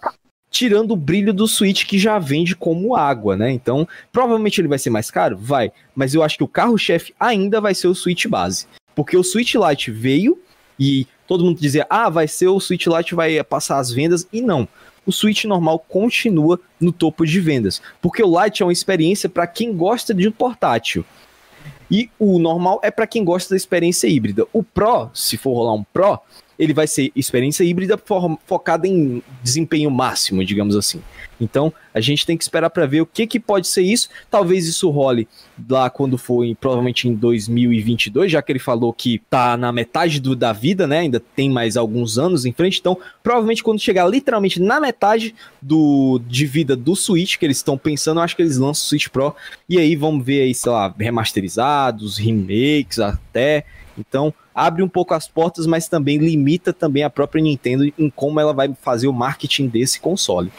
[0.49, 3.51] tirando o brilho do Switch que já vende como água, né?
[3.51, 5.37] Então, provavelmente ele vai ser mais caro?
[5.37, 8.65] Vai, mas eu acho que o carro-chefe ainda vai ser o Switch base.
[8.95, 10.39] Porque o Switch Lite veio
[10.79, 14.41] e todo mundo dizia, ah, vai ser o Switch Lite vai passar as vendas, e
[14.41, 14.67] não.
[15.05, 19.45] O Switch normal continua no topo de vendas, porque o Lite é uma experiência para
[19.45, 21.05] quem gosta de um portátil.
[21.89, 24.47] E o normal é para quem gosta da experiência híbrida.
[24.51, 26.19] O Pro, se for rolar um Pro,
[26.57, 27.97] ele vai ser experiência híbrida
[28.45, 31.01] focada em desempenho máximo, digamos assim.
[31.39, 34.09] Então, a gente tem que esperar para ver o que, que pode ser isso.
[34.29, 35.27] Talvez isso role
[35.69, 40.19] lá quando for, em, provavelmente em 2022, já que ele falou que tá na metade
[40.19, 40.99] do, da vida, né?
[40.99, 42.79] Ainda tem mais alguns anos em frente.
[42.79, 47.77] Então, provavelmente quando chegar literalmente na metade do, de vida do Switch que eles estão
[47.77, 49.35] pensando, acho que eles lançam o Switch Pro.
[49.67, 53.65] E aí vamos ver aí, sei lá, remasterizados, remakes até.
[53.97, 58.39] Então, abre um pouco as portas, mas também limita também a própria Nintendo em como
[58.39, 60.51] ela vai fazer o marketing desse console.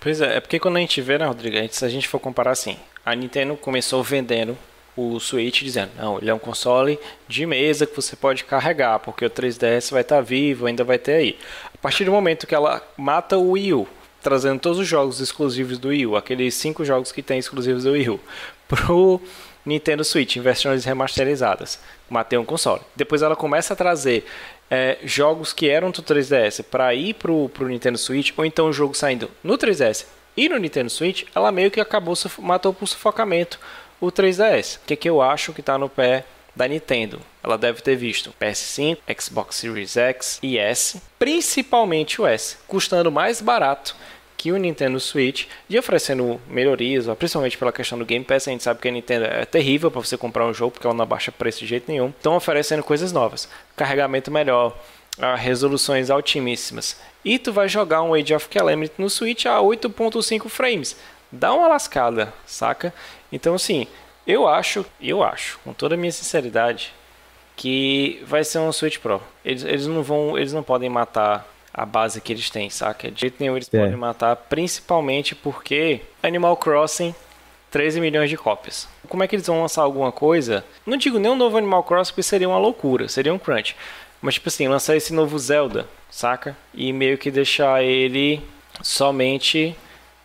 [0.00, 2.52] Pois é, é porque quando a gente vê, né, Rodrigo, se a gente for comparar
[2.52, 4.56] assim, a Nintendo começou vendendo
[4.96, 9.24] o Switch dizendo, não, ele é um console de mesa que você pode carregar, porque
[9.24, 11.38] o 3DS vai estar tá vivo, ainda vai ter aí.
[11.74, 13.88] A partir do momento que ela mata o Wii U,
[14.22, 17.92] trazendo todos os jogos exclusivos do Wii U, aqueles cinco jogos que tem exclusivos do
[17.92, 18.20] Wii U,
[18.68, 19.20] pro
[19.64, 21.78] Nintendo Switch em versões remasterizadas,
[22.10, 22.82] matei um console.
[22.96, 24.24] Depois ela começa a trazer
[24.70, 28.72] é, jogos que eram do 3DS para ir pro, pro Nintendo Switch, ou então o
[28.72, 33.60] jogo saindo no 3DS e no Nintendo Switch, ela meio que acabou, matou por sufocamento
[34.00, 34.76] o 3DS.
[34.76, 36.24] O que, é que eu acho que está no pé
[36.56, 37.20] da Nintendo?
[37.42, 43.40] Ela deve ter visto PS5, Xbox Series X e S, principalmente o S, custando mais
[43.40, 43.94] barato
[44.42, 48.48] que o Nintendo Switch e oferecendo melhorias, principalmente pela questão do Game Pass.
[48.48, 50.96] A gente sabe que a Nintendo é terrível para você comprar um jogo porque ela
[50.96, 52.08] não baixa preço de jeito nenhum.
[52.08, 54.76] Estão oferecendo coisas novas, carregamento melhor,
[55.38, 57.00] resoluções altíssimas.
[57.24, 60.96] E tu vai jogar um Age of Calamity no Switch a 8.5 frames.
[61.30, 62.92] Dá uma lascada, saca?
[63.30, 63.86] Então assim,
[64.26, 66.92] eu acho, eu acho, com toda a minha sinceridade,
[67.54, 69.22] que vai ser um Switch Pro.
[69.44, 73.10] Eles, eles não vão, eles não podem matar a base que eles têm, saca?
[73.10, 73.78] De jeito nenhum eles é.
[73.78, 77.14] podem matar, principalmente porque Animal Crossing
[77.70, 78.86] 13 milhões de cópias.
[79.08, 80.64] Como é que eles vão lançar alguma coisa?
[80.86, 83.74] Não digo nem um novo Animal Crossing, porque seria uma loucura, seria um crunch.
[84.20, 86.56] Mas tipo assim, lançar esse novo Zelda, saca?
[86.74, 88.42] E meio que deixar ele
[88.82, 89.74] somente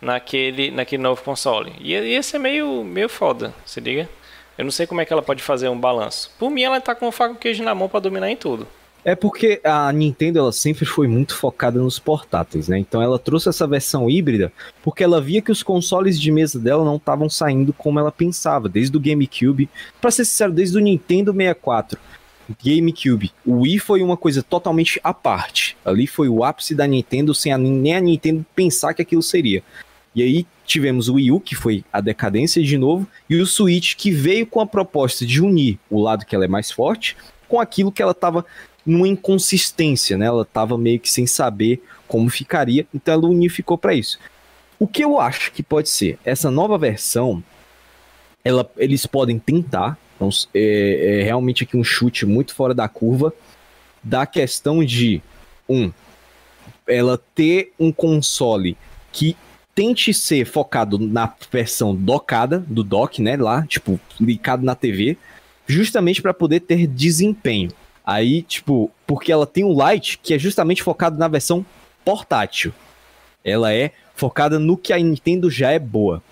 [0.00, 1.72] naquele, naquele novo console.
[1.80, 4.08] E ia ser meio, meio foda, se liga?
[4.56, 6.30] Eu não sei como é que ela pode fazer um balanço.
[6.38, 8.66] Por mim, ela tá com o faca e queijo na mão para dominar em tudo.
[9.04, 12.78] É porque a Nintendo ela sempre foi muito focada nos portáteis, né?
[12.78, 16.84] Então ela trouxe essa versão híbrida porque ela via que os consoles de mesa dela
[16.84, 19.68] não estavam saindo como ela pensava, desde o GameCube,
[20.00, 21.98] para ser sincero, desde o Nintendo 64.
[22.62, 23.30] GameCube.
[23.44, 25.76] O Wii foi uma coisa totalmente à parte.
[25.84, 29.62] Ali foi o ápice da Nintendo sem a, nem a Nintendo pensar que aquilo seria.
[30.14, 33.94] E aí tivemos o Wii U, que foi a decadência de novo, e o Switch,
[33.96, 37.16] que veio com a proposta de unir o lado que ela é mais forte
[37.48, 38.44] com aquilo que ela estava
[38.88, 40.26] numa inconsistência, né?
[40.26, 44.18] Ela estava meio que sem saber como ficaria, então ela unificou para isso.
[44.78, 47.42] O que eu acho que pode ser essa nova versão,
[48.44, 53.32] ela, eles podem tentar, então, é, é realmente aqui um chute muito fora da curva,
[54.02, 55.20] da questão de
[55.68, 55.92] um,
[56.86, 58.76] ela ter um console
[59.12, 59.36] que
[59.74, 65.16] tente ser focado na versão docada do dock, né, lá, tipo, ligado na TV,
[65.66, 67.70] justamente para poder ter desempenho.
[68.08, 71.62] Aí, tipo, porque ela tem um Lite que é justamente focado na versão
[72.02, 72.72] portátil.
[73.44, 76.22] Ela é focada no que a Nintendo já é boa.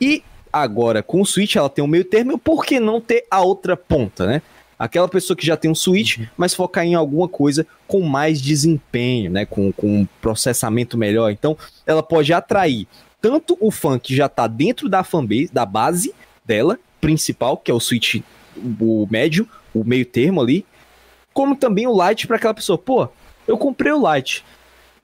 [0.00, 3.40] E agora, com o Switch, ela tem um meio termo, por que não ter a
[3.40, 4.42] outra ponta, né?
[4.78, 9.28] Aquela pessoa que já tem um Switch, mas focar em alguma coisa com mais desempenho,
[9.32, 9.44] né?
[9.44, 11.32] Com, com um processamento melhor.
[11.32, 12.86] Então, ela pode atrair
[13.20, 17.74] tanto o fã que já tá dentro da fanbase, da base dela, principal, que é
[17.74, 18.22] o Switch
[18.80, 20.64] o médio, o meio termo ali,
[21.32, 23.08] como também o Lite para aquela pessoa, pô,
[23.46, 24.44] eu comprei o Lite.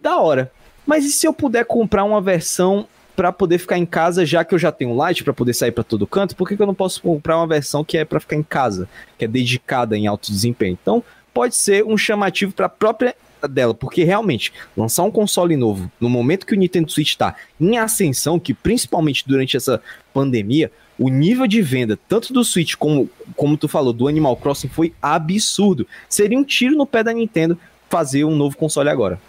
[0.01, 0.51] Da hora.
[0.87, 4.55] Mas e se eu puder comprar uma versão para poder ficar em casa, já que
[4.55, 6.75] eu já tenho Lite para poder sair para todo canto, por que, que eu não
[6.75, 8.88] posso comprar uma versão que é para ficar em casa,
[9.19, 10.79] que é dedicada em alto desempenho?
[10.81, 11.03] Então,
[11.35, 13.14] pode ser um chamativo para a própria
[13.51, 17.77] dela, porque realmente lançar um console novo no momento que o Nintendo Switch está em
[17.77, 19.81] ascensão, que principalmente durante essa
[20.14, 24.69] pandemia, o nível de venda, tanto do Switch como, como tu falou, do Animal Crossing
[24.69, 25.87] foi absurdo.
[26.09, 27.59] Seria um tiro no pé da Nintendo
[27.89, 29.21] fazer um novo console agora.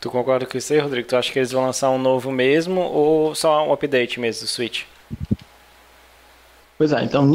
[0.00, 1.08] Tu concorda com isso aí, Rodrigo?
[1.08, 4.48] Tu acha que eles vão lançar um novo mesmo ou só um update mesmo do
[4.48, 4.82] Switch?
[6.76, 7.32] Pois é, então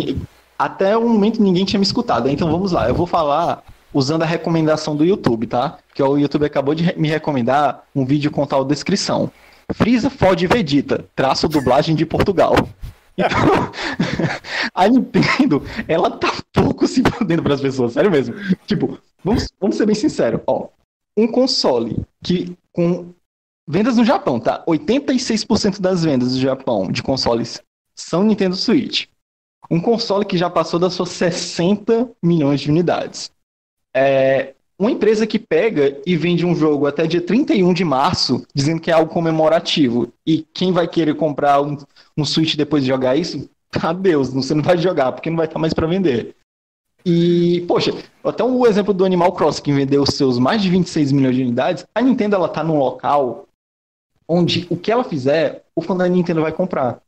[0.59, 2.87] até o momento ninguém tinha me escutado, então vamos lá.
[2.87, 5.77] Eu vou falar usando a recomendação do YouTube, tá?
[5.93, 9.31] Que o YouTube acabou de me recomendar um vídeo com tal descrição.
[9.73, 12.55] Freeza Ford Vegeta, traço dublagem de Portugal.
[13.27, 13.71] Então,
[14.73, 18.35] a Nintendo, ela tá pouco se fodendo para as pessoas, sério mesmo.
[18.67, 20.69] Tipo, vamos, vamos ser bem sinceros, ó
[21.17, 23.11] um console que com
[23.67, 24.63] vendas no Japão, tá?
[24.67, 27.59] 86% das vendas do Japão de consoles
[27.95, 29.07] são Nintendo Switch.
[29.69, 33.31] Um console que já passou das suas 60 milhões de unidades.
[33.93, 38.79] É uma empresa que pega e vende um jogo até dia 31 de março, dizendo
[38.79, 40.11] que é algo comemorativo.
[40.25, 41.77] E quem vai querer comprar um,
[42.15, 43.49] um Switch depois de jogar isso?
[43.81, 46.35] Adeus, você não vai jogar, porque não vai estar mais para vender.
[47.05, 51.35] E, poxa, até o exemplo do Animal Crossing, que vendeu seus mais de 26 milhões
[51.35, 53.47] de unidades, a Nintendo ela tá num local
[54.27, 57.01] onde o que ela fizer, o fã da Nintendo vai comprar.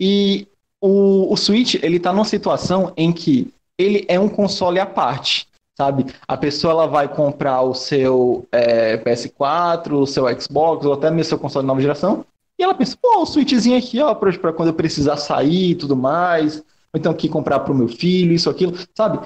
[0.00, 0.48] E
[0.80, 5.47] o, o Switch, ele tá numa situação em que ele é um console à parte,
[5.80, 6.06] sabe?
[6.26, 11.28] A pessoa ela vai comprar o seu é, PS4, o seu Xbox, ou até mesmo
[11.28, 12.24] seu console de nova geração,
[12.58, 15.94] e ela pensa, pô, o Switchzinho aqui, ó, pra, quando eu precisar sair e tudo
[15.94, 16.58] mais,
[16.92, 19.20] ou então aqui comprar para o meu filho, isso, aquilo, sabe?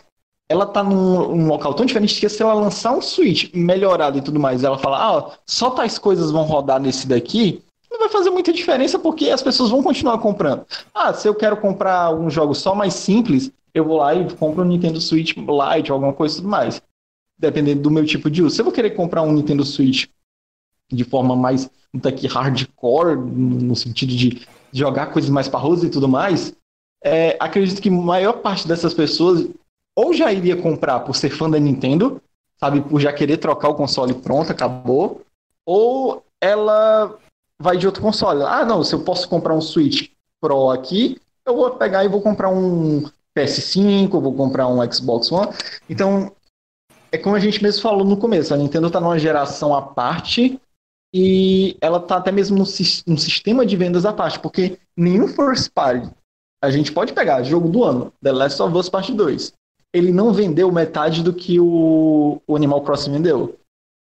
[0.46, 4.22] Ela tá num, num, local tão diferente que se ela lançar um Switch melhorado e
[4.22, 8.28] tudo mais, ela fala, ah, só tais coisas vão rodar nesse daqui, não vai fazer
[8.28, 10.66] muita diferença porque as pessoas vão continuar comprando.
[10.94, 14.62] Ah, se eu quero comprar um jogo só mais simples, eu vou lá e compro
[14.62, 16.82] um Nintendo Switch Lite ou alguma coisa e tudo mais.
[17.38, 18.54] Dependendo do meu tipo de uso.
[18.54, 20.06] Se eu vou querer comprar um Nintendo Switch
[20.90, 21.70] de forma mais
[22.04, 26.54] aqui, hardcore, no sentido de jogar coisas mais parrosas e tudo mais,
[27.02, 29.48] é, acredito que a maior parte dessas pessoas
[29.94, 32.22] ou já iria comprar por ser fã da Nintendo,
[32.56, 35.22] sabe, por já querer trocar o console pronto, acabou,
[35.66, 37.18] ou ela
[37.60, 38.42] vai de outro console.
[38.42, 42.22] Ah, não, se eu posso comprar um Switch Pro aqui, eu vou pegar e vou
[42.22, 43.04] comprar um
[43.36, 45.52] PS5, eu vou comprar um Xbox One.
[45.88, 46.32] Então,
[47.10, 50.60] é como a gente mesmo falou no começo, a Nintendo está numa geração à parte
[51.14, 56.10] e ela está até mesmo num, sistema de vendas à parte, porque nenhum first party
[56.62, 59.52] a gente pode pegar jogo do ano, The Last of Us Part 2.
[59.92, 63.58] Ele não vendeu metade do que o, o Animal Crossing vendeu.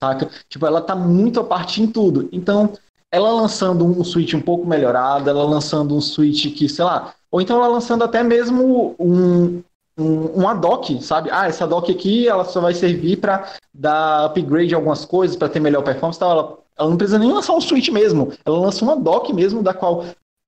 [0.03, 0.29] Saca?
[0.49, 2.27] Tipo, ela tá muito a parte em tudo.
[2.31, 2.73] Então,
[3.11, 7.41] ela lançando um Switch um pouco melhorado, ela lançando um Switch que, sei lá, ou
[7.41, 9.63] então ela lançando até mesmo um,
[9.97, 11.29] um, um dock, sabe?
[11.31, 15.59] Ah, essa dock aqui ela só vai servir para dar upgrade algumas coisas, para ter
[15.59, 16.31] melhor performance tal.
[16.31, 18.31] Ela, ela não precisa nem lançar um Switch mesmo.
[18.45, 20.05] Ela lança uma dock mesmo, da qual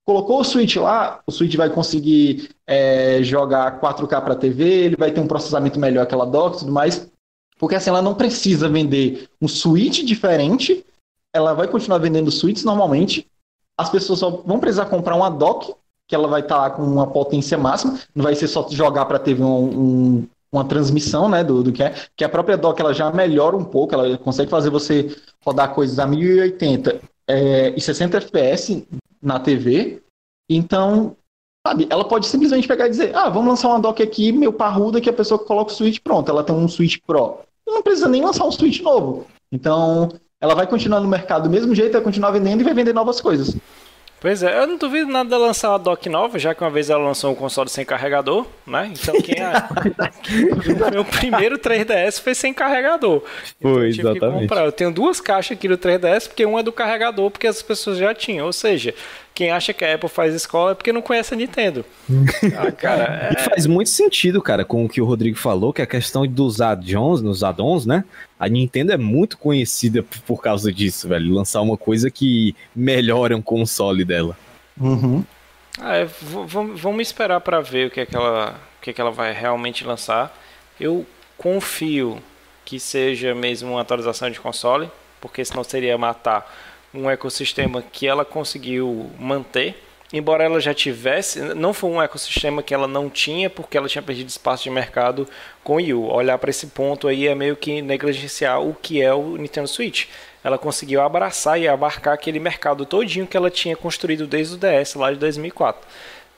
[0.10, 5.12] Colocou o Switch lá, o Switch vai conseguir é, jogar 4K para TV, ele vai
[5.12, 7.08] ter um processamento melhor aquela dock e tudo mais.
[7.60, 10.84] Porque assim, ela não precisa vender um Switch diferente,
[11.32, 13.28] ela vai continuar vendendo Switches normalmente.
[13.78, 15.76] As pessoas só vão precisar comprar uma dock,
[16.10, 19.20] que ela vai estar tá com uma potência máxima, não vai ser só jogar para
[19.20, 22.94] TV um, um, uma transmissão, né, do, do que é, que a própria dock ela
[22.94, 28.18] já melhora um pouco, ela consegue fazer você rodar coisas a 1080 é, e 60
[28.18, 28.88] FPS
[29.22, 30.02] na TV.
[30.50, 31.16] Então,
[31.66, 35.00] sabe, ela pode simplesmente pegar e dizer: ah, vamos lançar uma dock aqui, meu parruda,
[35.00, 37.38] que a pessoa coloca o Switch, pronto, ela tem um Switch Pro.
[37.68, 39.28] Não precisa nem lançar um Switch novo.
[39.52, 40.10] Então,
[40.42, 43.22] ela vai continuar no mercado do mesmo jeito, vai continuar vendendo e vai vender novas
[43.22, 43.56] coisas.
[44.22, 46.90] Pois é, eu não duvido nada dela lançar uma dock nova, já que uma vez
[46.90, 48.92] ela lançou um console sem carregador, né?
[48.92, 49.54] Então quem é...
[50.92, 53.24] meu primeiro 3DS foi sem carregador.
[53.58, 54.54] Então, foi, então, eu exatamente.
[54.54, 57.98] Eu tenho duas caixas aqui do 3DS, porque uma é do carregador, porque as pessoas
[57.98, 58.46] já tinham.
[58.46, 58.94] Ou seja,
[59.34, 61.86] quem acha que a Apple faz escola é porque não conhece a Nintendo.
[62.58, 63.34] ah, cara, é...
[63.34, 66.60] E faz muito sentido, cara, com o que o Rodrigo falou, que a questão dos
[66.60, 68.04] add-ons, nos add-ons, né?
[68.40, 71.34] A Nintendo é muito conhecida por causa disso, velho.
[71.34, 74.38] Lançar uma coisa que melhora um console dela.
[74.80, 75.24] Uhum.
[75.80, 76.08] Ah, é,
[76.76, 79.84] vamos esperar para ver o que é que ela o que, que ela vai realmente
[79.84, 80.36] lançar.
[80.80, 81.06] Eu
[81.38, 82.22] confio
[82.64, 84.90] que seja mesmo uma atualização de console,
[85.20, 86.50] porque senão seria matar
[86.94, 89.84] um ecossistema que ela conseguiu manter.
[90.12, 94.02] Embora ela já tivesse, não foi um ecossistema que ela não tinha, porque ela tinha
[94.02, 95.28] perdido espaço de mercado
[95.64, 96.08] com o Wii U.
[96.08, 100.08] Olhar para esse ponto aí é meio que negligenciar o que é o Nintendo Switch.
[100.44, 104.96] Ela conseguiu abraçar e abarcar aquele mercado todinho que ela tinha construído desde o DS
[104.96, 105.88] lá de 2004.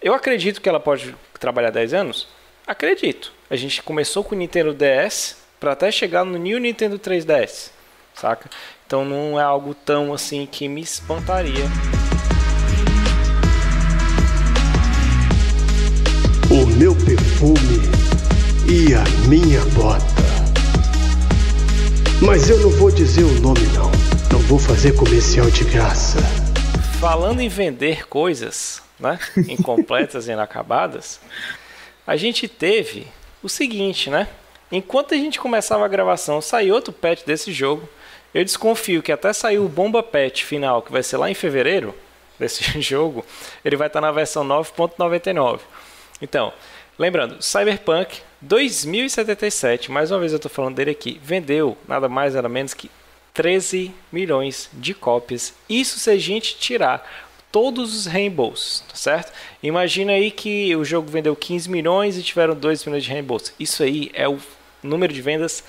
[0.02, 2.28] Eu acredito que ela pode trabalhar 10 anos?
[2.68, 3.32] Acredito.
[3.50, 7.70] A gente começou com o Nintendo DS para até chegar no New Nintendo 3DS,
[8.14, 8.50] saca?
[8.92, 11.64] Então não é algo tão assim que me espantaria.
[16.52, 17.80] O meu perfume
[18.68, 20.04] e a minha bota.
[22.22, 23.90] Mas eu não vou dizer o nome não.
[24.30, 26.20] Não vou fazer comercial de graça.
[27.00, 29.18] Falando em vender coisas, né?
[29.48, 31.22] Incompletas e inacabadas,
[32.06, 33.08] a gente teve
[33.42, 34.28] o seguinte, né?
[34.70, 37.88] Enquanto a gente começava a gravação, saiu outro patch desse jogo.
[38.34, 41.94] Eu desconfio que até sair o bomba patch final, que vai ser lá em fevereiro
[42.40, 43.26] desse jogo,
[43.64, 45.60] ele vai estar na versão 9.99.
[46.22, 46.54] Então,
[46.98, 52.50] lembrando, Cyberpunk 2077, mais uma vez eu estou falando dele aqui, vendeu nada mais nada
[52.50, 52.90] menos que
[53.34, 55.54] 13 milhões de cópias.
[55.70, 57.08] Isso se a gente tirar
[57.52, 59.34] todos os reembolsos, tá certo?
[59.62, 63.54] Imagina aí que o jogo vendeu 15 milhões e tiveram 2 milhões de reembolso.
[63.60, 64.40] Isso aí é o
[64.82, 65.64] número de vendas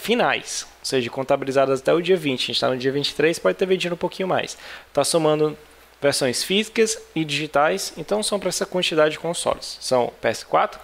[0.00, 2.40] finais, ou seja, contabilizadas até o dia 20.
[2.40, 4.58] A gente está no dia 23, pode ter vendido um pouquinho mais.
[4.88, 5.56] Está somando
[6.00, 9.78] versões físicas e digitais, então são para essa quantidade de consoles.
[9.80, 10.78] São PS4,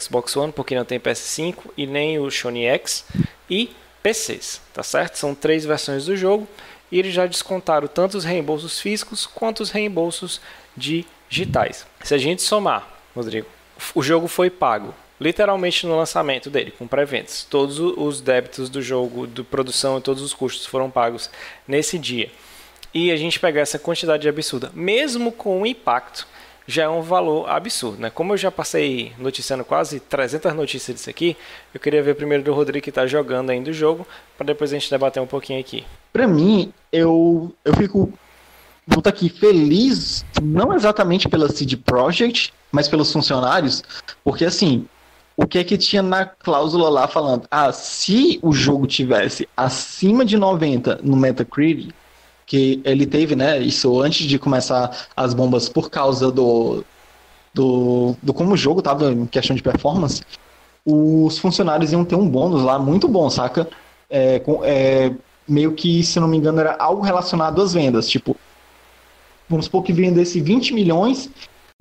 [0.00, 3.04] Xbox One, porque não tem PS5 e nem o Sony X,
[3.50, 5.16] e PCs, tá certo?
[5.16, 6.46] São três versões do jogo
[6.90, 10.40] e eles já descontaram tanto os reembolsos físicos quanto os reembolsos
[10.76, 11.84] digitais.
[12.04, 13.48] Se a gente somar, Rodrigo,
[13.92, 17.46] o jogo foi pago literalmente no lançamento dele, com pré-vendas.
[17.48, 21.30] Todos os débitos do jogo, de produção e todos os custos foram pagos
[21.66, 22.30] nesse dia.
[22.92, 26.26] E a gente pegar essa quantidade absurda, mesmo com o impacto,
[26.66, 28.10] já é um valor absurdo, né?
[28.10, 31.36] Como eu já passei noticiando quase 300 notícias disso aqui,
[31.74, 34.06] eu queria ver primeiro do Rodrigo que está jogando ainda o jogo,
[34.36, 35.84] para depois a gente debater um pouquinho aqui.
[36.12, 38.12] Para mim, eu, eu fico
[38.86, 43.82] vou aqui feliz, não exatamente pela CD Projekt, mas pelos funcionários,
[44.24, 44.86] porque assim,
[45.36, 47.46] o que é que tinha na cláusula lá falando?
[47.50, 51.92] Ah, se o jogo tivesse acima de 90 no Metacritic,
[52.46, 56.84] que ele teve, né, isso antes de começar as bombas por causa do
[57.54, 60.22] do, do como o jogo estava em questão de performance,
[60.84, 63.68] os funcionários iam ter um bônus lá muito bom, saca?
[64.08, 65.12] É, com, é,
[65.46, 68.08] meio que, se não me engano, era algo relacionado às vendas.
[68.08, 68.36] Tipo,
[69.48, 71.30] vamos supor que vendesse 20 milhões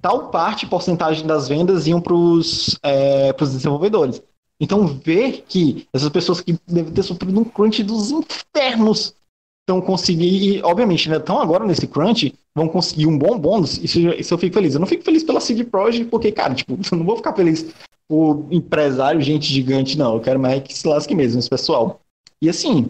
[0.02, 4.22] tal parte, porcentagem das vendas iam para os é, desenvolvedores.
[4.60, 9.16] Então, ver que essas pessoas que devem ter sofrido um crunch dos infernos
[9.62, 14.00] estão conseguindo, e obviamente, né, estão agora nesse crunch, vão conseguir um bom bônus, isso,
[14.00, 14.74] isso eu fico feliz.
[14.74, 17.74] Eu não fico feliz pela CD Projekt, porque, cara, tipo, eu não vou ficar feliz
[18.08, 20.16] por empresário, gente gigante, não.
[20.16, 22.02] Eu quero mais que se lasque mesmo, esse pessoal.
[22.42, 22.90] E assim,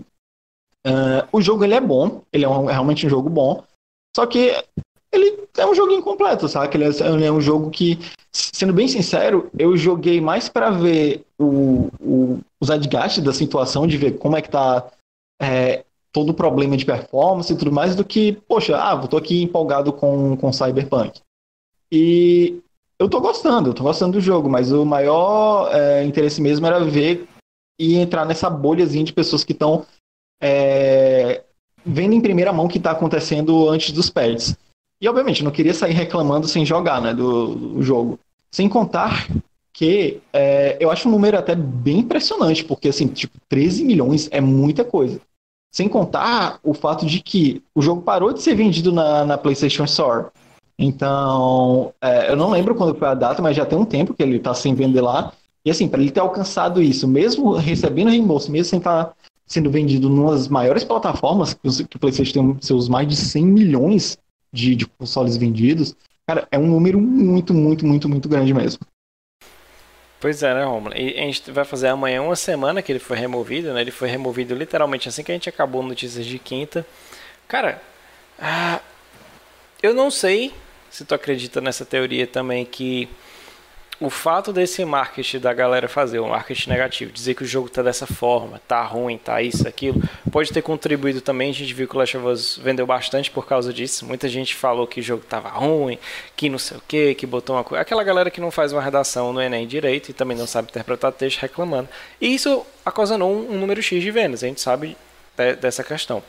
[0.86, 3.64] uh, o jogo ele é bom, ele é, um, é realmente um jogo bom,
[4.16, 4.52] só que
[5.12, 6.76] ele é um jogo incompleto, sabe?
[6.76, 8.00] Ele é, ele é um jogo que,
[8.32, 13.98] sendo bem sincero, eu joguei mais para ver o, o, os adgastes da situação, de
[13.98, 14.90] ver como é que tá
[15.42, 19.42] é, todo o problema de performance e tudo mais, do que, poxa, ah, tô aqui
[19.42, 21.20] empolgado com, com Cyberpunk.
[21.92, 22.62] E
[22.98, 26.84] eu tô gostando, eu tô gostando do jogo, mas o maior é, interesse mesmo era
[26.84, 27.28] ver
[27.80, 29.86] e entrar nessa bolhazinha de pessoas que estão
[30.42, 31.44] é,
[31.86, 34.56] vendo em primeira mão o que está acontecendo antes dos pads.
[35.02, 38.20] E obviamente não queria sair reclamando sem jogar né, do, do jogo.
[38.52, 39.28] Sem contar
[39.74, 44.40] que é, eu acho um número até bem impressionante, porque assim, tipo, 13 milhões é
[44.40, 45.20] muita coisa.
[45.74, 49.86] Sem contar o fato de que o jogo parou de ser vendido na, na PlayStation
[49.86, 50.28] Store.
[50.78, 54.22] Então, é, eu não lembro quando foi a data, mas já tem um tempo que
[54.22, 55.32] ele está sem vender lá.
[55.66, 59.14] E assim, para ele ter alcançado isso, mesmo recebendo reembolso, mesmo sem estar tá
[59.48, 64.18] sendo vendido nas maiores plataformas, que o PlayStation tem seus mais de 100 milhões
[64.54, 65.96] de, de consoles vendidos,
[66.28, 68.80] cara, é um número muito, muito, muito, muito grande mesmo.
[70.20, 70.96] Pois é, né, Romulo?
[70.96, 73.82] E a gente vai fazer amanhã uma semana que ele foi removido, né?
[73.82, 76.86] Ele foi removido literalmente assim que a gente acabou notícias de quinta.
[77.48, 77.82] Cara,
[78.40, 78.80] ah,
[79.82, 80.54] eu não sei
[80.92, 83.10] se tu acredita nessa teoria também que
[84.02, 87.70] o fato desse marketing da galera fazer, o um marketing negativo, dizer que o jogo
[87.70, 91.52] tá dessa forma, tá ruim, tá isso, aquilo, pode ter contribuído também.
[91.52, 94.04] A gente viu que o Last of Us vendeu bastante por causa disso.
[94.04, 96.00] Muita gente falou que o jogo tava ruim,
[96.36, 97.80] que não sei o que, que botou uma coisa.
[97.84, 101.12] Aquela galera que não faz uma redação no Enem direito e também não sabe interpretar
[101.12, 101.88] texto reclamando.
[102.20, 104.98] E isso ocasionou um, número X de vendas, a gente sabe
[105.38, 106.24] de, dessa questão.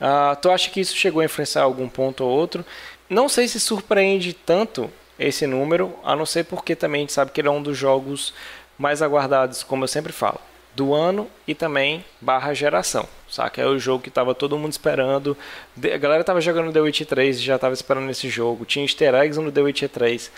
[0.00, 2.64] Uh, tu acha que isso chegou a influenciar algum ponto ou outro?
[3.06, 4.90] Não sei se surpreende tanto
[5.22, 7.76] esse número, a não ser porque também a gente sabe que ele é um dos
[7.76, 8.32] jogos
[8.78, 10.40] mais aguardados, como eu sempre falo,
[10.74, 13.60] do ano e também barra geração, saca?
[13.60, 15.36] É o jogo que estava todo mundo esperando.
[15.76, 18.64] A galera estava jogando The Witcher 3 e já estava esperando esse jogo.
[18.64, 20.30] Tinha easter eggs no The Witcher 3.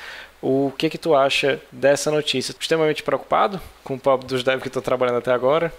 [0.43, 2.55] O que que tu acha dessa notícia?
[2.59, 5.73] Extremamente preocupado com o pobre dos devs que estou trabalhando até agora?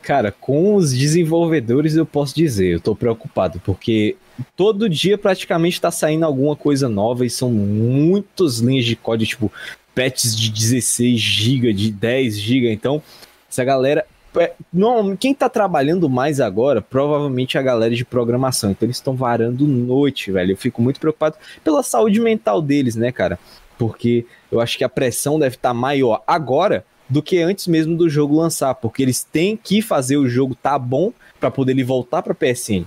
[0.00, 4.16] Cara, com os desenvolvedores eu posso dizer, eu tô preocupado, porque
[4.56, 9.52] todo dia praticamente tá saindo alguma coisa nova e são muitas linhas de código, tipo,
[9.94, 13.02] patches de 16 GB, de 10 GB, então
[13.50, 18.70] essa galera é, não, quem tá trabalhando mais agora, provavelmente é a galera de programação.
[18.70, 20.52] Então eles estão varando noite, velho.
[20.52, 23.38] Eu fico muito preocupado pela saúde mental deles, né, cara?
[23.78, 27.96] Porque eu acho que a pressão deve estar tá maior agora do que antes mesmo
[27.96, 31.84] do jogo lançar, porque eles têm que fazer o jogo tá bom para poder ele
[31.84, 32.84] voltar para PSN.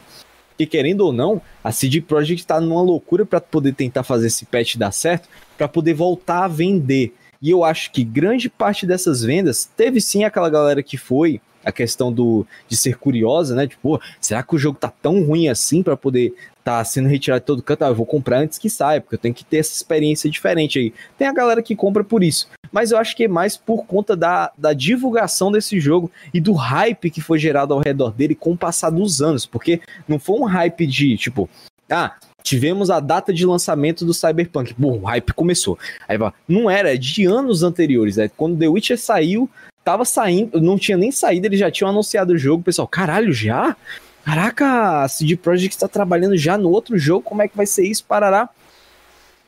[0.61, 4.45] Porque querendo ou não, a CD Projekt está numa loucura para poder tentar fazer esse
[4.45, 7.15] patch dar certo, para poder voltar a vender.
[7.41, 11.71] E eu acho que grande parte dessas vendas teve sim aquela galera que foi a
[11.71, 13.65] questão do de ser curiosa, né?
[13.65, 16.31] Tipo, será que o jogo tá tão ruim assim para poder
[16.63, 17.83] tá sendo retirado de todo canto?
[17.83, 20.79] Ah, eu vou comprar antes que saia, porque eu tenho que ter essa experiência diferente
[20.79, 20.93] aí.
[21.17, 24.15] Tem a galera que compra por isso mas eu acho que é mais por conta
[24.15, 28.53] da, da divulgação desse jogo e do hype que foi gerado ao redor dele com
[28.53, 31.49] o passar dos anos, porque não foi um hype de tipo,
[31.89, 35.77] ah, tivemos a data de lançamento do Cyberpunk, bom, o hype começou.
[36.07, 38.31] Aí não era, é de anos anteriores, né?
[38.35, 39.49] quando The Witcher saiu,
[39.83, 43.75] tava saindo, não tinha nem saído, eles já tinham anunciado o jogo, pessoal, caralho, já?
[44.23, 47.85] Caraca, a CD Projekt está trabalhando já no outro jogo, como é que vai ser
[47.85, 48.49] isso, parará?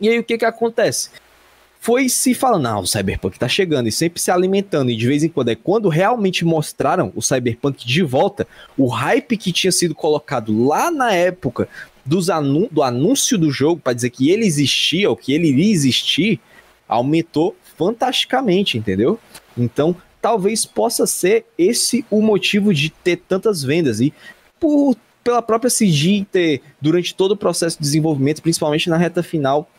[0.02, 1.10] E aí o que que acontece?
[1.84, 4.90] foi se falando, não, o Cyberpunk tá chegando e sempre se alimentando.
[4.90, 8.48] E de vez em quando, é quando realmente mostraram o Cyberpunk de volta,
[8.78, 11.68] o hype que tinha sido colocado lá na época
[12.06, 12.28] dos
[12.72, 16.40] do anúncio do jogo, para dizer que ele existia, ou que ele iria existir,
[16.88, 19.20] aumentou fantasticamente, entendeu?
[19.58, 24.00] Então, talvez possa ser esse o motivo de ter tantas vendas.
[24.00, 24.14] E
[24.64, 29.70] por, pela própria CG ter, durante todo o processo de desenvolvimento, principalmente na reta final,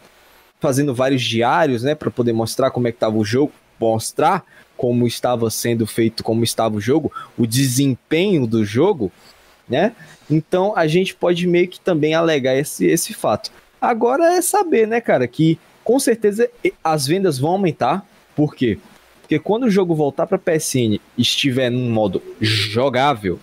[0.60, 4.44] fazendo vários diários, né, para poder mostrar como é que estava o jogo, mostrar
[4.76, 9.10] como estava sendo feito, como estava o jogo, o desempenho do jogo,
[9.66, 9.92] né?
[10.30, 13.50] Então a gente pode meio que também alegar esse, esse fato.
[13.80, 16.50] Agora é saber, né, cara, que com certeza
[16.82, 18.06] as vendas vão aumentar.
[18.36, 18.78] Por quê?
[19.22, 23.38] Porque quando o jogo voltar para PSN estiver num modo jogável,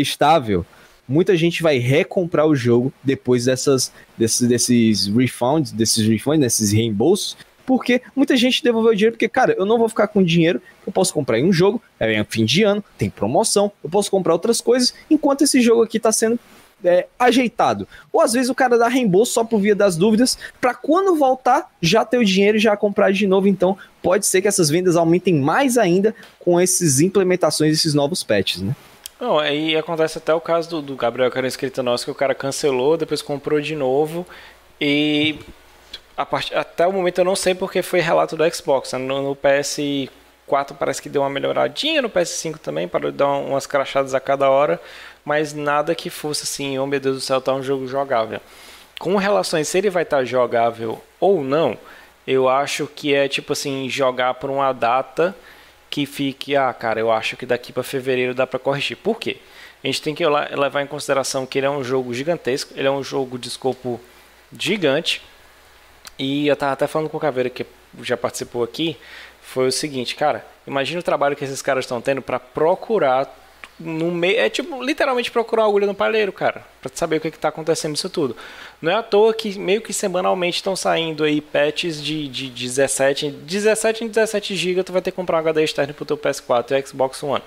[0.00, 0.64] estável,
[1.08, 7.36] muita gente vai recomprar o jogo depois dessas, desses, desses refunds, desses refunds, desses reembolsos,
[7.66, 10.92] porque muita gente devolveu o dinheiro, porque, cara, eu não vou ficar com dinheiro, eu
[10.92, 14.60] posso comprar em um jogo, é fim de ano, tem promoção, eu posso comprar outras
[14.60, 16.38] coisas, enquanto esse jogo aqui tá sendo
[16.84, 17.86] é, ajeitado.
[18.12, 21.70] Ou às vezes o cara dá reembolso só por via das dúvidas, para quando voltar
[21.80, 23.46] já ter o dinheiro e já comprar de novo.
[23.46, 28.62] Então pode ser que essas vendas aumentem mais ainda com essas implementações desses novos patches,
[28.62, 28.74] né?
[29.22, 32.14] Não, aí acontece até o caso do, do Gabriel, que era inscrito nosso, que o
[32.14, 34.26] cara cancelou, depois comprou de novo.
[34.80, 35.38] E
[36.28, 36.52] part...
[36.52, 38.92] até o momento eu não sei porque foi relato do Xbox.
[38.92, 38.98] Né?
[38.98, 44.12] No, no, PS4 parece que deu uma melhoradinha, no PS5 também, para dar umas crachadas
[44.12, 44.80] a cada hora,
[45.24, 48.40] mas nada que fosse assim, oh meu Deus do céu, tá um jogo jogável.
[48.98, 51.78] Com relação a se ele vai estar tá jogável ou não,
[52.26, 55.32] eu acho que é tipo assim, jogar por uma data
[55.92, 58.96] que fique, ah, cara, eu acho que daqui para fevereiro dá para corrigir.
[58.96, 59.36] Por quê?
[59.84, 62.90] A gente tem que levar em consideração que ele é um jogo gigantesco, ele é
[62.90, 64.00] um jogo de escopo
[64.58, 65.20] gigante.
[66.18, 67.66] E eu tava até falando com o Caveira que
[68.00, 68.96] já participou aqui,
[69.42, 73.30] foi o seguinte, cara, imagina o trabalho que esses caras estão tendo para procurar
[73.78, 74.40] no meio.
[74.40, 76.64] É tipo, literalmente procurar a agulha no palheiro, cara.
[76.80, 78.34] Pra saber o que, que tá acontecendo isso tudo.
[78.82, 83.30] Não é à toa que meio que semanalmente estão saindo aí patches de, de 17.
[83.30, 86.72] 17 em 17 GB tu vai ter que comprar um HD externo pro teu PS4
[86.72, 87.44] e Xbox One.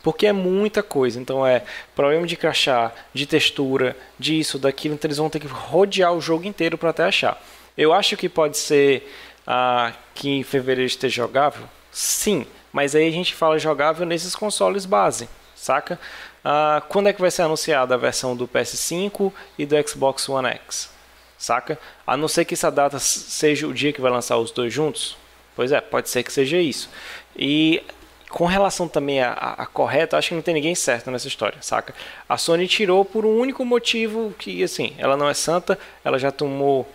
[0.00, 1.20] Porque é muita coisa.
[1.20, 4.94] Então é problema de crachá, de textura, disso, daquilo.
[4.94, 7.42] Então eles vão ter que rodear o jogo inteiro para até achar.
[7.76, 9.10] Eu acho que pode ser
[9.44, 11.64] ah, que em fevereiro esteja jogável.
[11.90, 15.28] Sim, mas aí a gente fala jogável nesses consoles base
[15.60, 15.98] saca?
[16.44, 20.48] Uh, quando é que vai ser anunciada a versão do PS5 e do Xbox One
[20.48, 20.90] X?
[21.36, 21.78] Saca?
[22.06, 25.16] A não ser que essa data seja o dia que vai lançar os dois juntos,
[25.60, 26.88] Pois é, pode ser que seja isso.
[27.36, 27.82] E
[28.30, 31.58] com relação também a, a, a correto, acho que não tem ninguém certo nessa história,
[31.60, 31.94] saca?
[32.26, 36.30] A Sony tirou por um único motivo que, assim, ela não é santa, ela já
[36.30, 36.88] tomou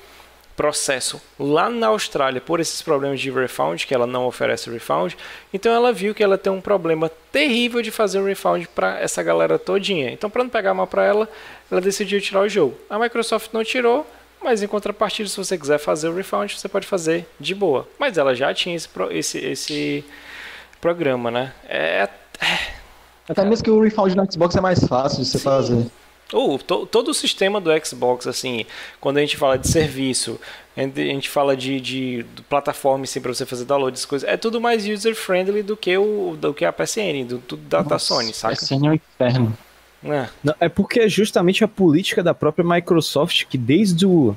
[0.55, 5.15] processo lá na Austrália por esses problemas de refund, que ela não oferece refund.
[5.53, 9.21] Então ela viu que ela tem um problema terrível de fazer o refund para essa
[9.21, 10.11] galera todinha.
[10.11, 11.29] Então para não pegar mal para ela,
[11.69, 12.75] ela decidiu tirar o jogo.
[12.89, 14.07] A Microsoft não tirou,
[14.41, 17.87] mas em contrapartida, se você quiser fazer o refund, você pode fazer de boa.
[17.99, 20.05] Mas ela já tinha esse, esse, esse
[20.79, 21.51] programa, né?
[21.67, 22.07] É,
[22.39, 22.75] é...
[23.27, 25.43] Até mesmo que o refund no Xbox é mais fácil de você Sim.
[25.43, 25.85] fazer.
[26.35, 28.65] Uh, to, todo o sistema do Xbox, assim,
[28.99, 30.37] quando a gente fala de serviço,
[30.75, 34.35] a gente fala de, de, de plataforma assim, para você fazer download, essas coisas, é
[34.35, 38.33] tudo mais user-friendly do que o do que a PSN, do, do da, da Sony,
[38.33, 38.55] saca?
[38.55, 39.57] PSN é o inferno.
[40.03, 40.27] É.
[40.43, 44.35] Não, é porque é justamente a política da própria Microsoft que desde o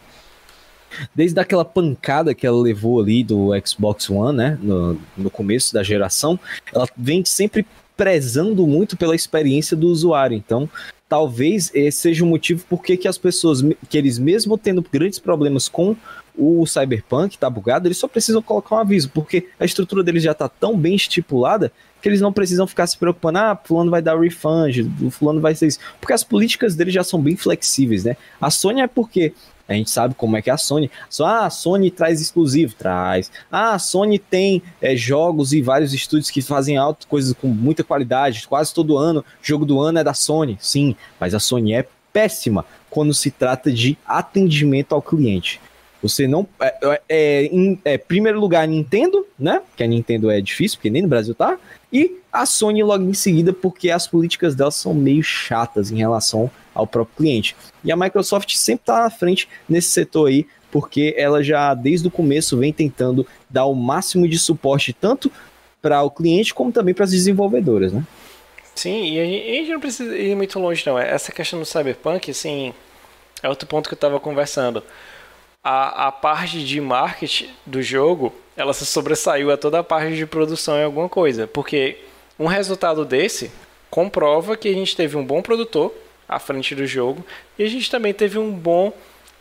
[1.15, 5.83] desde aquela pancada que ela levou ali do Xbox One, né, no, no começo da
[5.83, 6.39] geração,
[6.73, 7.67] ela vem sempre
[7.99, 10.37] prezando muito pela experiência do usuário.
[10.37, 10.71] Então,
[11.09, 15.69] talvez esse seja o motivo por que as pessoas, que eles mesmo tendo grandes problemas
[15.69, 15.97] com
[16.37, 20.33] o Cyberpunk, tá bugado, eles só precisam colocar um aviso, porque a estrutura deles já
[20.33, 24.17] tá tão bem estipulada que eles não precisam ficar se preocupando, ah, fulano vai dar
[24.17, 28.17] refund, fulano vai ser isso, porque as políticas deles já são bem flexíveis, né?
[28.41, 29.33] A Sony é porque
[29.69, 30.91] a gente sabe como é que é a Sony.
[31.11, 33.31] Só ah, a Sony traz exclusivo, traz.
[33.53, 37.85] Ah, a Sony tem é, jogos e vários estúdios que fazem alto, coisas com muita
[37.85, 38.49] qualidade.
[38.49, 40.57] Quase todo ano, jogo do ano é da Sony.
[40.59, 45.61] Sim, mas a Sony é péssima quando se trata de atendimento ao cliente.
[46.03, 46.47] Você não.
[46.61, 49.61] É, é, é em é, primeiro lugar, Nintendo, né?
[49.77, 51.59] Que a Nintendo é difícil, porque nem no Brasil tá.
[51.93, 56.51] E a Sony logo em seguida, porque as políticas dela são meio chatas em relação
[56.79, 57.57] ao próprio cliente.
[57.83, 62.11] E a Microsoft sempre está à frente nesse setor aí, porque ela já desde o
[62.11, 65.31] começo vem tentando dar o máximo de suporte tanto
[65.83, 68.05] para o cliente como também para as desenvolvedoras, né?
[68.75, 70.97] Sim, e a gente não precisa ir muito longe não.
[70.97, 72.73] Essa questão do Cyberpunk, assim,
[73.43, 74.85] é outro ponto que eu estava conversando.
[75.65, 80.25] A, a parte de marketing do jogo, ela se sobressaiu a toda a parte de
[80.27, 81.99] produção em alguma coisa, porque
[82.39, 83.51] um resultado desse
[83.91, 85.93] comprova que a gente teve um bom produtor
[86.29, 87.25] à frente do jogo.
[87.59, 88.93] E a gente também teve um bom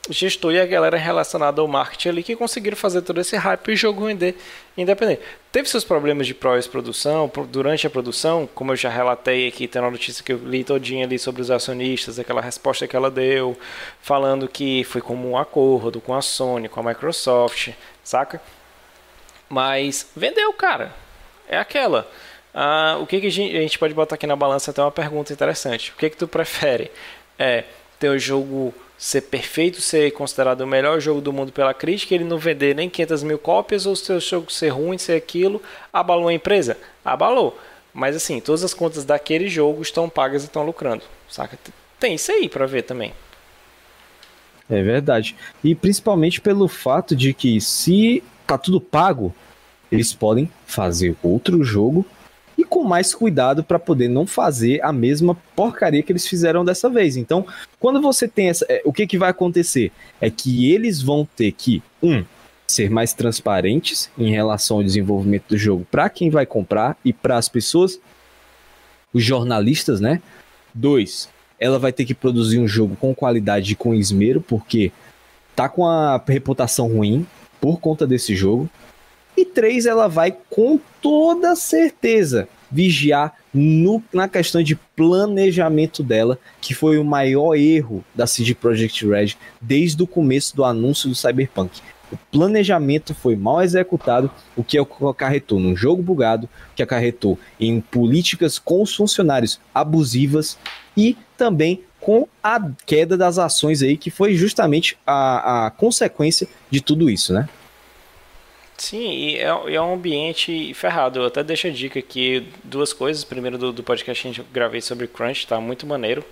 [0.09, 3.73] gestor e a galera relacionada ao marketing ali que conseguiram fazer todo esse hype e
[3.73, 4.35] o jogo render
[4.77, 5.21] independente.
[5.51, 9.91] Teve seus problemas de pós-produção, durante a produção, como eu já relatei aqui, tem uma
[9.91, 13.57] notícia que eu li todinha ali sobre os acionistas, aquela resposta que ela deu,
[14.01, 17.71] falando que foi como um acordo com a Sony, com a Microsoft,
[18.03, 18.41] saca?
[19.49, 20.93] Mas vendeu, cara.
[21.49, 22.09] É aquela.
[22.59, 25.91] Ah, o que, que a, gente, pode botar aqui na balança até uma pergunta interessante.
[25.91, 26.89] O que, que tu prefere?
[27.37, 27.65] É
[27.99, 32.23] ter o jogo ser perfeito, ser considerado o melhor jogo do mundo pela crítica, ele
[32.23, 35.61] não vender nem 500 mil cópias, ou seu jogo ser ruim, ser aquilo,
[35.93, 36.75] abalou a empresa?
[37.05, 37.59] Abalou.
[37.93, 41.03] Mas assim, todas as contas daquele jogo estão pagas e estão lucrando.
[41.29, 41.59] Saca?
[41.99, 43.13] Tem isso aí para ver também.
[44.67, 45.35] É verdade.
[45.63, 49.31] E principalmente pelo fato de que se tá tudo pago,
[49.91, 52.03] eles podem fazer outro jogo
[52.57, 56.89] e com mais cuidado para poder não fazer a mesma porcaria que eles fizeram dessa
[56.89, 57.15] vez.
[57.15, 57.45] Então,
[57.79, 58.65] quando você tem essa.
[58.67, 59.91] É, o que, que vai acontecer?
[60.19, 62.25] É que eles vão ter que, um,
[62.67, 67.37] ser mais transparentes em relação ao desenvolvimento do jogo para quem vai comprar e para
[67.37, 67.99] as pessoas,
[69.13, 70.21] os jornalistas, né?
[70.73, 71.29] Dois,
[71.59, 74.91] ela vai ter que produzir um jogo com qualidade e com esmero, porque
[75.55, 77.25] tá com a reputação ruim
[77.61, 78.69] por conta desse jogo.
[79.38, 86.73] E três, ela vai com toda certeza vigiar no, na questão de planejamento dela, que
[86.73, 91.81] foi o maior erro da CD Projekt Red desde o começo do anúncio do Cyberpunk.
[92.11, 98.57] O planejamento foi mal executado, o que acarretou num jogo bugado, que acarretou em políticas
[98.57, 100.57] com os funcionários abusivas
[100.95, 106.81] e também com a queda das ações aí, que foi justamente a, a consequência de
[106.81, 107.47] tudo isso, né?
[108.78, 111.19] Sim, e é, é, um ambiente ferrado.
[111.19, 113.23] Eu até deixo a dica aqui, duas coisas.
[113.23, 116.23] Primeiro do, do podcast que a gente gravei sobre Crunch, tá muito maneiro.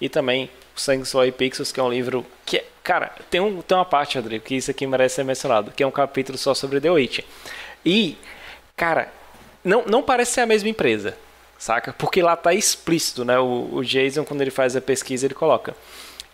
[0.00, 3.76] E também Sangue, Suor e Pixels, que é um livro que, cara, tem, um, tem
[3.78, 6.80] uma parte, Rodrigo, que isso aqui merece ser mencionado, que é um capítulo só sobre
[6.80, 7.20] The Witch.
[7.86, 8.16] E,
[8.76, 9.12] cara,
[9.62, 11.16] não, não parece ser a mesma empresa,
[11.56, 11.92] saca?
[11.92, 13.38] Porque lá tá explícito, né?
[13.38, 15.76] O, o Jason, quando ele faz a pesquisa, ele coloca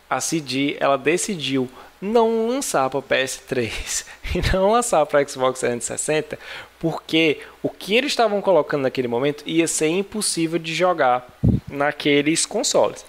[0.09, 1.69] a CD, ela decidiu
[2.01, 6.39] não lançar para PS3 e não lançar para Xbox 360,
[6.79, 11.27] porque o que eles estavam colocando naquele momento ia ser impossível de jogar
[11.69, 13.05] naqueles consoles.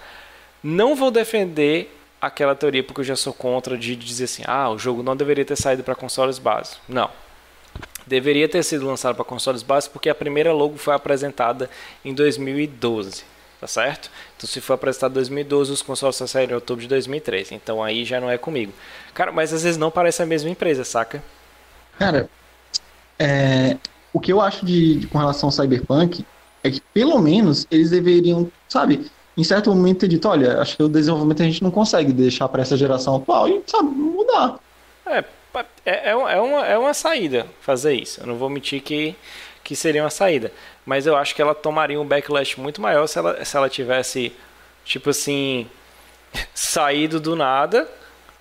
[0.63, 4.77] Não vou defender aquela teoria porque eu já sou contra de dizer assim, ah, o
[4.77, 6.79] jogo não deveria ter saído para consoles básicos.
[6.87, 7.09] Não.
[8.05, 11.69] deveria ter sido lançado para consoles básicos porque a primeira logo foi apresentada
[12.03, 13.23] em 2012,
[13.59, 14.09] tá certo?
[14.37, 17.55] Então se foi apresentado em 2012, os consoles só saíram em outubro de 2013.
[17.55, 18.73] Então aí já não é comigo.
[19.13, 21.23] Cara, mas às vezes não parece a mesma empresa, saca?
[21.97, 22.29] Cara,
[23.17, 23.77] é,
[24.13, 26.25] o que eu acho de, de- com relação ao Cyberpunk
[26.63, 30.83] é que pelo menos eles deveriam, sabe, em certo momento ter dito, olha, acho que
[30.83, 34.59] o desenvolvimento a gente não consegue deixar para essa geração atual e, sabe, mudar.
[35.05, 35.23] É,
[35.85, 38.21] é, é, uma- é uma, é uma saída fazer isso.
[38.21, 39.15] Eu não vou mentir que,
[39.63, 40.51] que seria uma saída.
[40.89, 44.35] Mas eu acho que ela tomaria um backlash muito maior se ela, se ela tivesse,
[44.83, 45.69] tipo assim,
[46.51, 47.87] saído do nada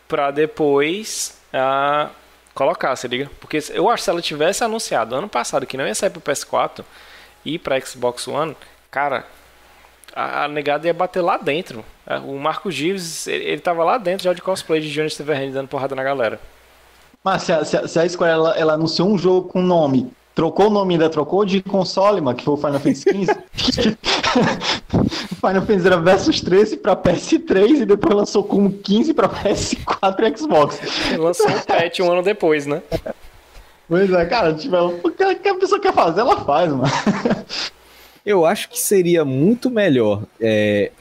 [0.08, 2.08] pra depois ah,
[2.54, 3.30] colocar, se liga?
[3.38, 6.22] Porque eu acho que se ela tivesse anunciado ano passado que não ia sair pro
[6.22, 6.82] PS4
[7.44, 8.56] e pra Xbox One,
[8.90, 9.26] cara,
[10.16, 11.84] a, a negada ia bater lá dentro.
[12.06, 15.52] Ah, O Marco Gives, ele, ele tava lá dentro já de cosplay de Johnny Silverhand
[15.52, 16.40] dando porrada na galera.
[17.22, 20.10] Mas se a, se a, se a Square ela, ela anunciou um jogo com nome,
[20.38, 23.96] trocou o nome ainda trocou de console, mano, que foi o Final Fantasy XV.
[25.34, 30.38] Final Fantasy era Versus 13 pra PS3 e depois lançou como 15 pra PS4 e
[30.38, 30.80] Xbox.
[31.18, 32.80] Lançou um patch um ano depois, né?
[33.88, 36.84] Pois é, cara, tipo, ela- o que a pessoa quer fazer, ela faz, mano.
[38.24, 40.22] Eu acho que seria muito melhor.
[40.40, 40.92] É,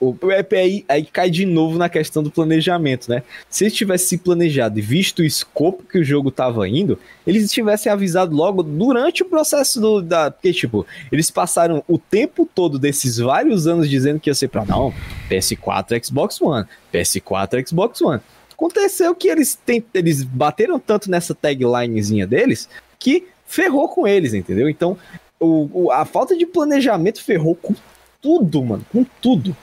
[0.00, 0.46] o, é,
[0.88, 3.22] aí, cai de novo na questão do planejamento, né?
[3.50, 7.50] Se eles tivessem se planejado e visto o escopo que o jogo tava indo, eles
[7.50, 10.00] tivessem avisado logo durante o processo do.
[10.00, 14.48] Da, porque, tipo, eles passaram o tempo todo desses vários anos dizendo que ia ser
[14.48, 14.94] pra não,
[15.28, 18.20] PS4, Xbox One, PS4, Xbox One.
[18.52, 22.68] Aconteceu que eles, tem, eles bateram tanto nessa taglinezinha deles
[22.98, 24.68] que ferrou com eles, entendeu?
[24.68, 24.96] Então,
[25.40, 27.74] o, o- a falta de planejamento ferrou com
[28.20, 28.84] tudo, mano.
[28.92, 29.56] Com tudo.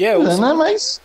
[0.00, 0.52] E é, É, né?
[0.54, 1.00] Mas,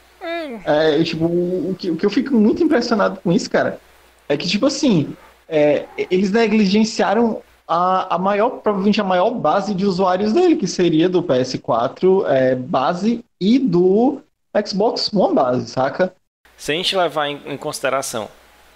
[0.66, 3.80] é, tipo, o que, o que eu fico muito impressionado com isso, cara,
[4.28, 5.16] é que, tipo assim,
[5.48, 11.10] é, eles negligenciaram a, a maior, provavelmente a maior base de usuários dele, que seria
[11.10, 14.22] do PS4 é, base e do
[14.66, 16.14] Xbox One base, saca?
[16.58, 18.30] se a gente levar em, em consideração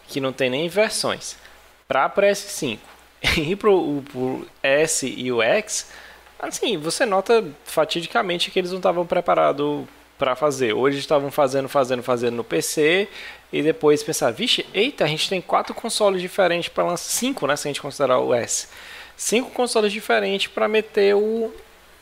[0.07, 1.37] que não tem nem versões
[1.87, 2.77] pra PS5
[3.37, 5.89] e pro, o- pro S e o X,
[6.39, 9.85] assim, você nota fatidicamente que eles não estavam preparados
[10.19, 10.73] pra fazer.
[10.73, 13.07] Hoje estavam fazendo, fazendo, fazendo no PC
[13.51, 17.55] e depois pensar, vixe, eita, a gente tem quatro consoles diferentes para lançar, cinco, né,
[17.55, 18.67] se a gente considerar o S.
[19.15, 21.51] Cinco consoles diferentes pra meter o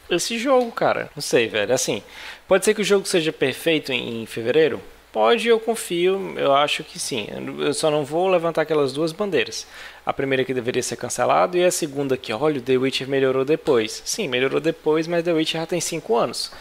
[0.09, 1.09] esse jogo, cara.
[1.15, 1.73] Não sei, velho.
[1.73, 2.01] Assim,
[2.47, 4.81] pode ser que o jogo seja perfeito em, em fevereiro?
[5.11, 6.33] Pode, eu confio.
[6.37, 7.27] Eu acho que sim.
[7.59, 9.67] Eu só não vou levantar aquelas duas bandeiras.
[10.05, 13.43] A primeira que deveria ser cancelado e a segunda que, olha, o The Witcher melhorou
[13.43, 14.01] depois.
[14.05, 16.51] Sim, melhorou depois, mas The Witcher já tem 5 anos.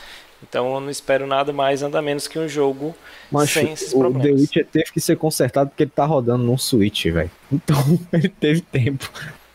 [0.42, 2.94] Então eu não espero nada mais, nada menos que um jogo
[3.30, 4.40] Mas sem esses o The problemas.
[4.40, 7.30] Witcher teve que ser consertado porque ele tá rodando num Switch, velho.
[7.50, 7.76] Então
[8.12, 9.10] ele teve tempo.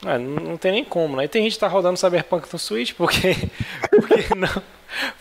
[0.06, 1.26] É, não, não tem nem como, né?
[1.26, 3.36] E tem gente que tá rodando Cyberpunk no Switch, porque,
[3.92, 4.62] porque não?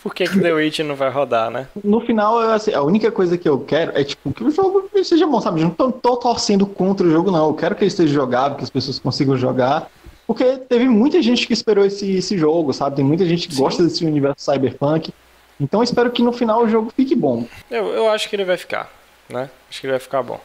[0.03, 1.67] Por que, que The Witcher não vai rodar, né?
[1.83, 4.89] No final, eu, assim, a única coisa que eu quero é tipo que o jogo
[5.03, 5.61] seja bom, sabe?
[5.61, 7.47] Não tô, tô torcendo contra o jogo, não.
[7.47, 9.89] Eu quero que ele esteja jogável, que as pessoas consigam jogar.
[10.27, 12.97] Porque teve muita gente que esperou esse, esse jogo, sabe?
[12.97, 13.61] Tem muita gente que Sim.
[13.61, 15.13] gosta desse universo cyberpunk.
[15.61, 17.47] Então eu espero que no final o jogo fique bom.
[17.69, 18.91] Eu, eu acho que ele vai ficar,
[19.29, 19.47] né?
[19.69, 20.39] Acho que ele vai ficar bom.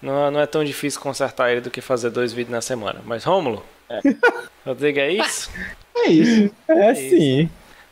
[0.00, 3.00] Não, é- não é tão difícil consertar ele do que fazer dois vídeos na semana.
[3.04, 3.64] Mas, Rômulo,
[4.64, 5.50] Rodrigo, é isso?
[5.96, 6.54] É isso.
[6.68, 7.16] É, isso.
[7.16, 7.50] sim.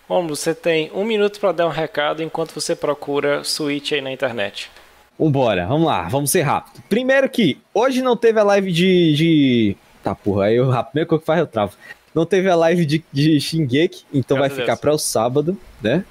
[0.08, 4.12] Rômulo, você tem um minuto pra dar um recado enquanto você procura Switch aí na
[4.12, 4.70] internet.
[5.18, 6.82] Vambora, vamos lá, vamos ser rápido.
[6.88, 9.14] Primeiro que hoje não teve a live de.
[9.14, 9.76] de...
[10.02, 11.76] Tá, porra, aí eu rápido, que eu faço eu travo.
[12.14, 16.04] Não teve a live de, de Shingeki, então Graças vai ficar para o sábado, né?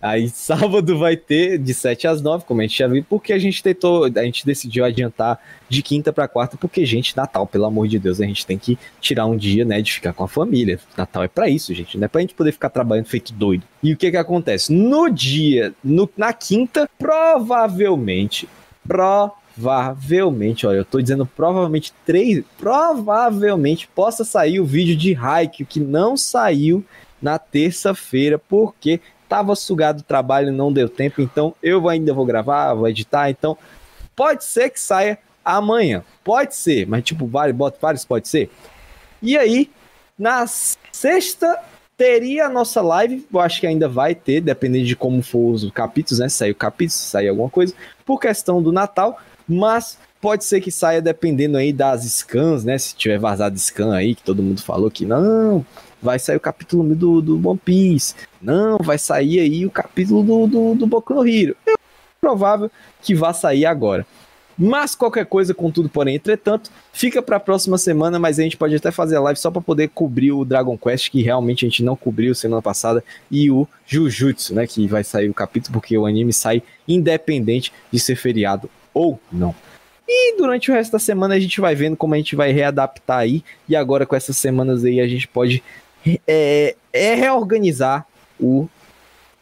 [0.00, 3.38] Aí sábado vai ter de 7 às 9, como a gente já viu, porque a
[3.38, 7.88] gente tentou, a gente decidiu adiantar de quinta para quarta, porque, gente, Natal, pelo amor
[7.88, 10.78] de Deus, a gente tem que tirar um dia, né, de ficar com a família.
[10.96, 13.64] Natal é para isso, gente, não é pra gente poder ficar trabalhando feito doido.
[13.82, 14.72] E o que que acontece?
[14.72, 18.48] No dia, no- na quinta, provavelmente,
[18.86, 25.80] provavelmente, olha, eu tô dizendo provavelmente três, provavelmente possa sair o vídeo de Haikyuu que
[25.80, 26.84] não saiu
[27.20, 32.74] na terça-feira, porque tava sugado o trabalho, não deu tempo, então eu ainda vou gravar,
[32.74, 33.56] vou editar, então
[34.14, 38.50] pode ser que saia amanhã, pode ser, mas tipo, vale, bota vários, pode ser.
[39.22, 39.70] E aí,
[40.18, 41.58] na sexta
[41.96, 45.70] teria a nossa live, eu acho que ainda vai ter, dependendo de como for os
[45.70, 46.28] capítulos, né?
[46.28, 47.74] Sair o capítulo, se sair alguma coisa,
[48.04, 49.18] por questão do Natal,
[49.48, 52.76] mas pode ser que saia dependendo aí das scans, né?
[52.76, 55.64] Se tiver vazado scan aí, que todo mundo falou que não,
[56.02, 60.46] vai sair o capítulo do, do One Piece, não, vai sair aí o capítulo do,
[60.46, 61.56] do, do Boku no Hero.
[61.66, 61.74] É
[62.20, 62.70] provável
[63.02, 64.06] que vá sair agora.
[64.58, 68.74] Mas qualquer coisa, contudo, porém, entretanto, fica para a próxima semana, mas a gente pode
[68.74, 71.82] até fazer a live só para poder cobrir o Dragon Quest, que realmente a gente
[71.82, 76.06] não cobriu semana passada, e o Jujutsu, né, que vai sair o capítulo, porque o
[76.06, 79.54] anime sai independente de ser feriado ou não.
[80.08, 83.18] E durante o resto da semana a gente vai vendo como a gente vai readaptar
[83.18, 85.62] aí, e agora com essas semanas aí a gente pode
[86.26, 88.06] é, é reorganizar
[88.40, 88.68] o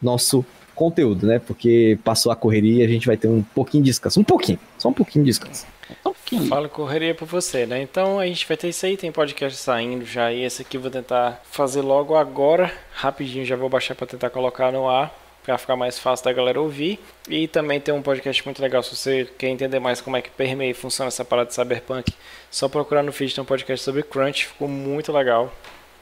[0.01, 1.39] nosso conteúdo, né?
[1.39, 4.19] Porque passou a correria e a gente vai ter um pouquinho de descanso.
[4.19, 5.65] Um pouquinho, só um pouquinho de descanso.
[5.89, 6.47] Um pouquinho.
[6.47, 7.81] Fala correria pra você, né?
[7.81, 10.31] Então a gente vai ter isso aí, tem podcast saindo já.
[10.31, 14.29] E esse aqui eu vou tentar fazer logo agora, rapidinho, já vou baixar para tentar
[14.29, 15.21] colocar no ar.
[15.43, 16.99] Pra ficar mais fácil da galera ouvir.
[17.29, 18.81] E também tem um podcast muito legal.
[18.81, 22.11] Se você quer entender mais como é que permeia e funciona essa parada de Cyberpunk,
[22.49, 24.47] só procurar no feed tem um podcast sobre Crunch.
[24.47, 25.53] Ficou muito legal.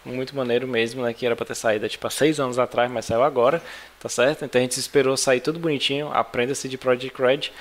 [0.06, 1.14] Muito maneiro mesmo, né?
[1.14, 3.62] Que era pra ter saído tipo há seis anos atrás, mas saiu agora,
[4.00, 4.44] tá certo?
[4.44, 6.10] Então a gente esperou sair tudo bonitinho.
[6.12, 7.52] Aprenda-se de Project Red,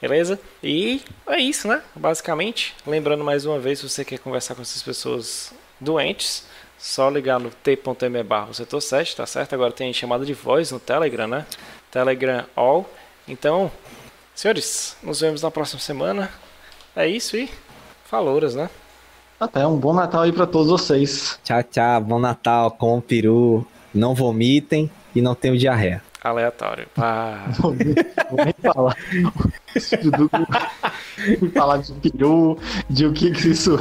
[0.00, 0.38] beleza?
[0.62, 1.82] E é isso, né?
[1.94, 2.74] Basicamente.
[2.86, 6.46] Lembrando mais uma vez, se você quer conversar com essas pessoas doentes,
[6.78, 9.54] só ligar no t.me barra setor 7, tá certo?
[9.54, 11.46] Agora tem chamada de voz no Telegram, né?
[11.90, 12.88] Telegram All.
[13.26, 13.72] Então,
[14.34, 16.30] senhores, nos vemos na próxima semana.
[16.94, 17.50] É isso e
[18.04, 18.68] falouras, né?
[19.38, 21.38] Até um bom Natal aí pra todos vocês.
[21.44, 22.00] Tchau, tchau.
[22.00, 23.66] Bom Natal, com o peru.
[23.92, 26.02] Não vomitem e não tenham diarreia.
[26.22, 26.86] Aleatório.
[26.94, 27.44] Pá.
[27.60, 27.94] Vou nem,
[28.30, 28.96] vou nem falar.
[31.38, 32.58] Fui falar de peru,
[32.90, 33.78] de o que, que isso,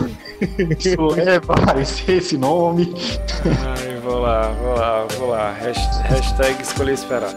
[0.80, 2.94] isso é pra aparecer esse nome.
[3.46, 5.52] Ai, vou lá, vou lá, vou lá.
[5.54, 7.34] Hashtag escolhi esperar.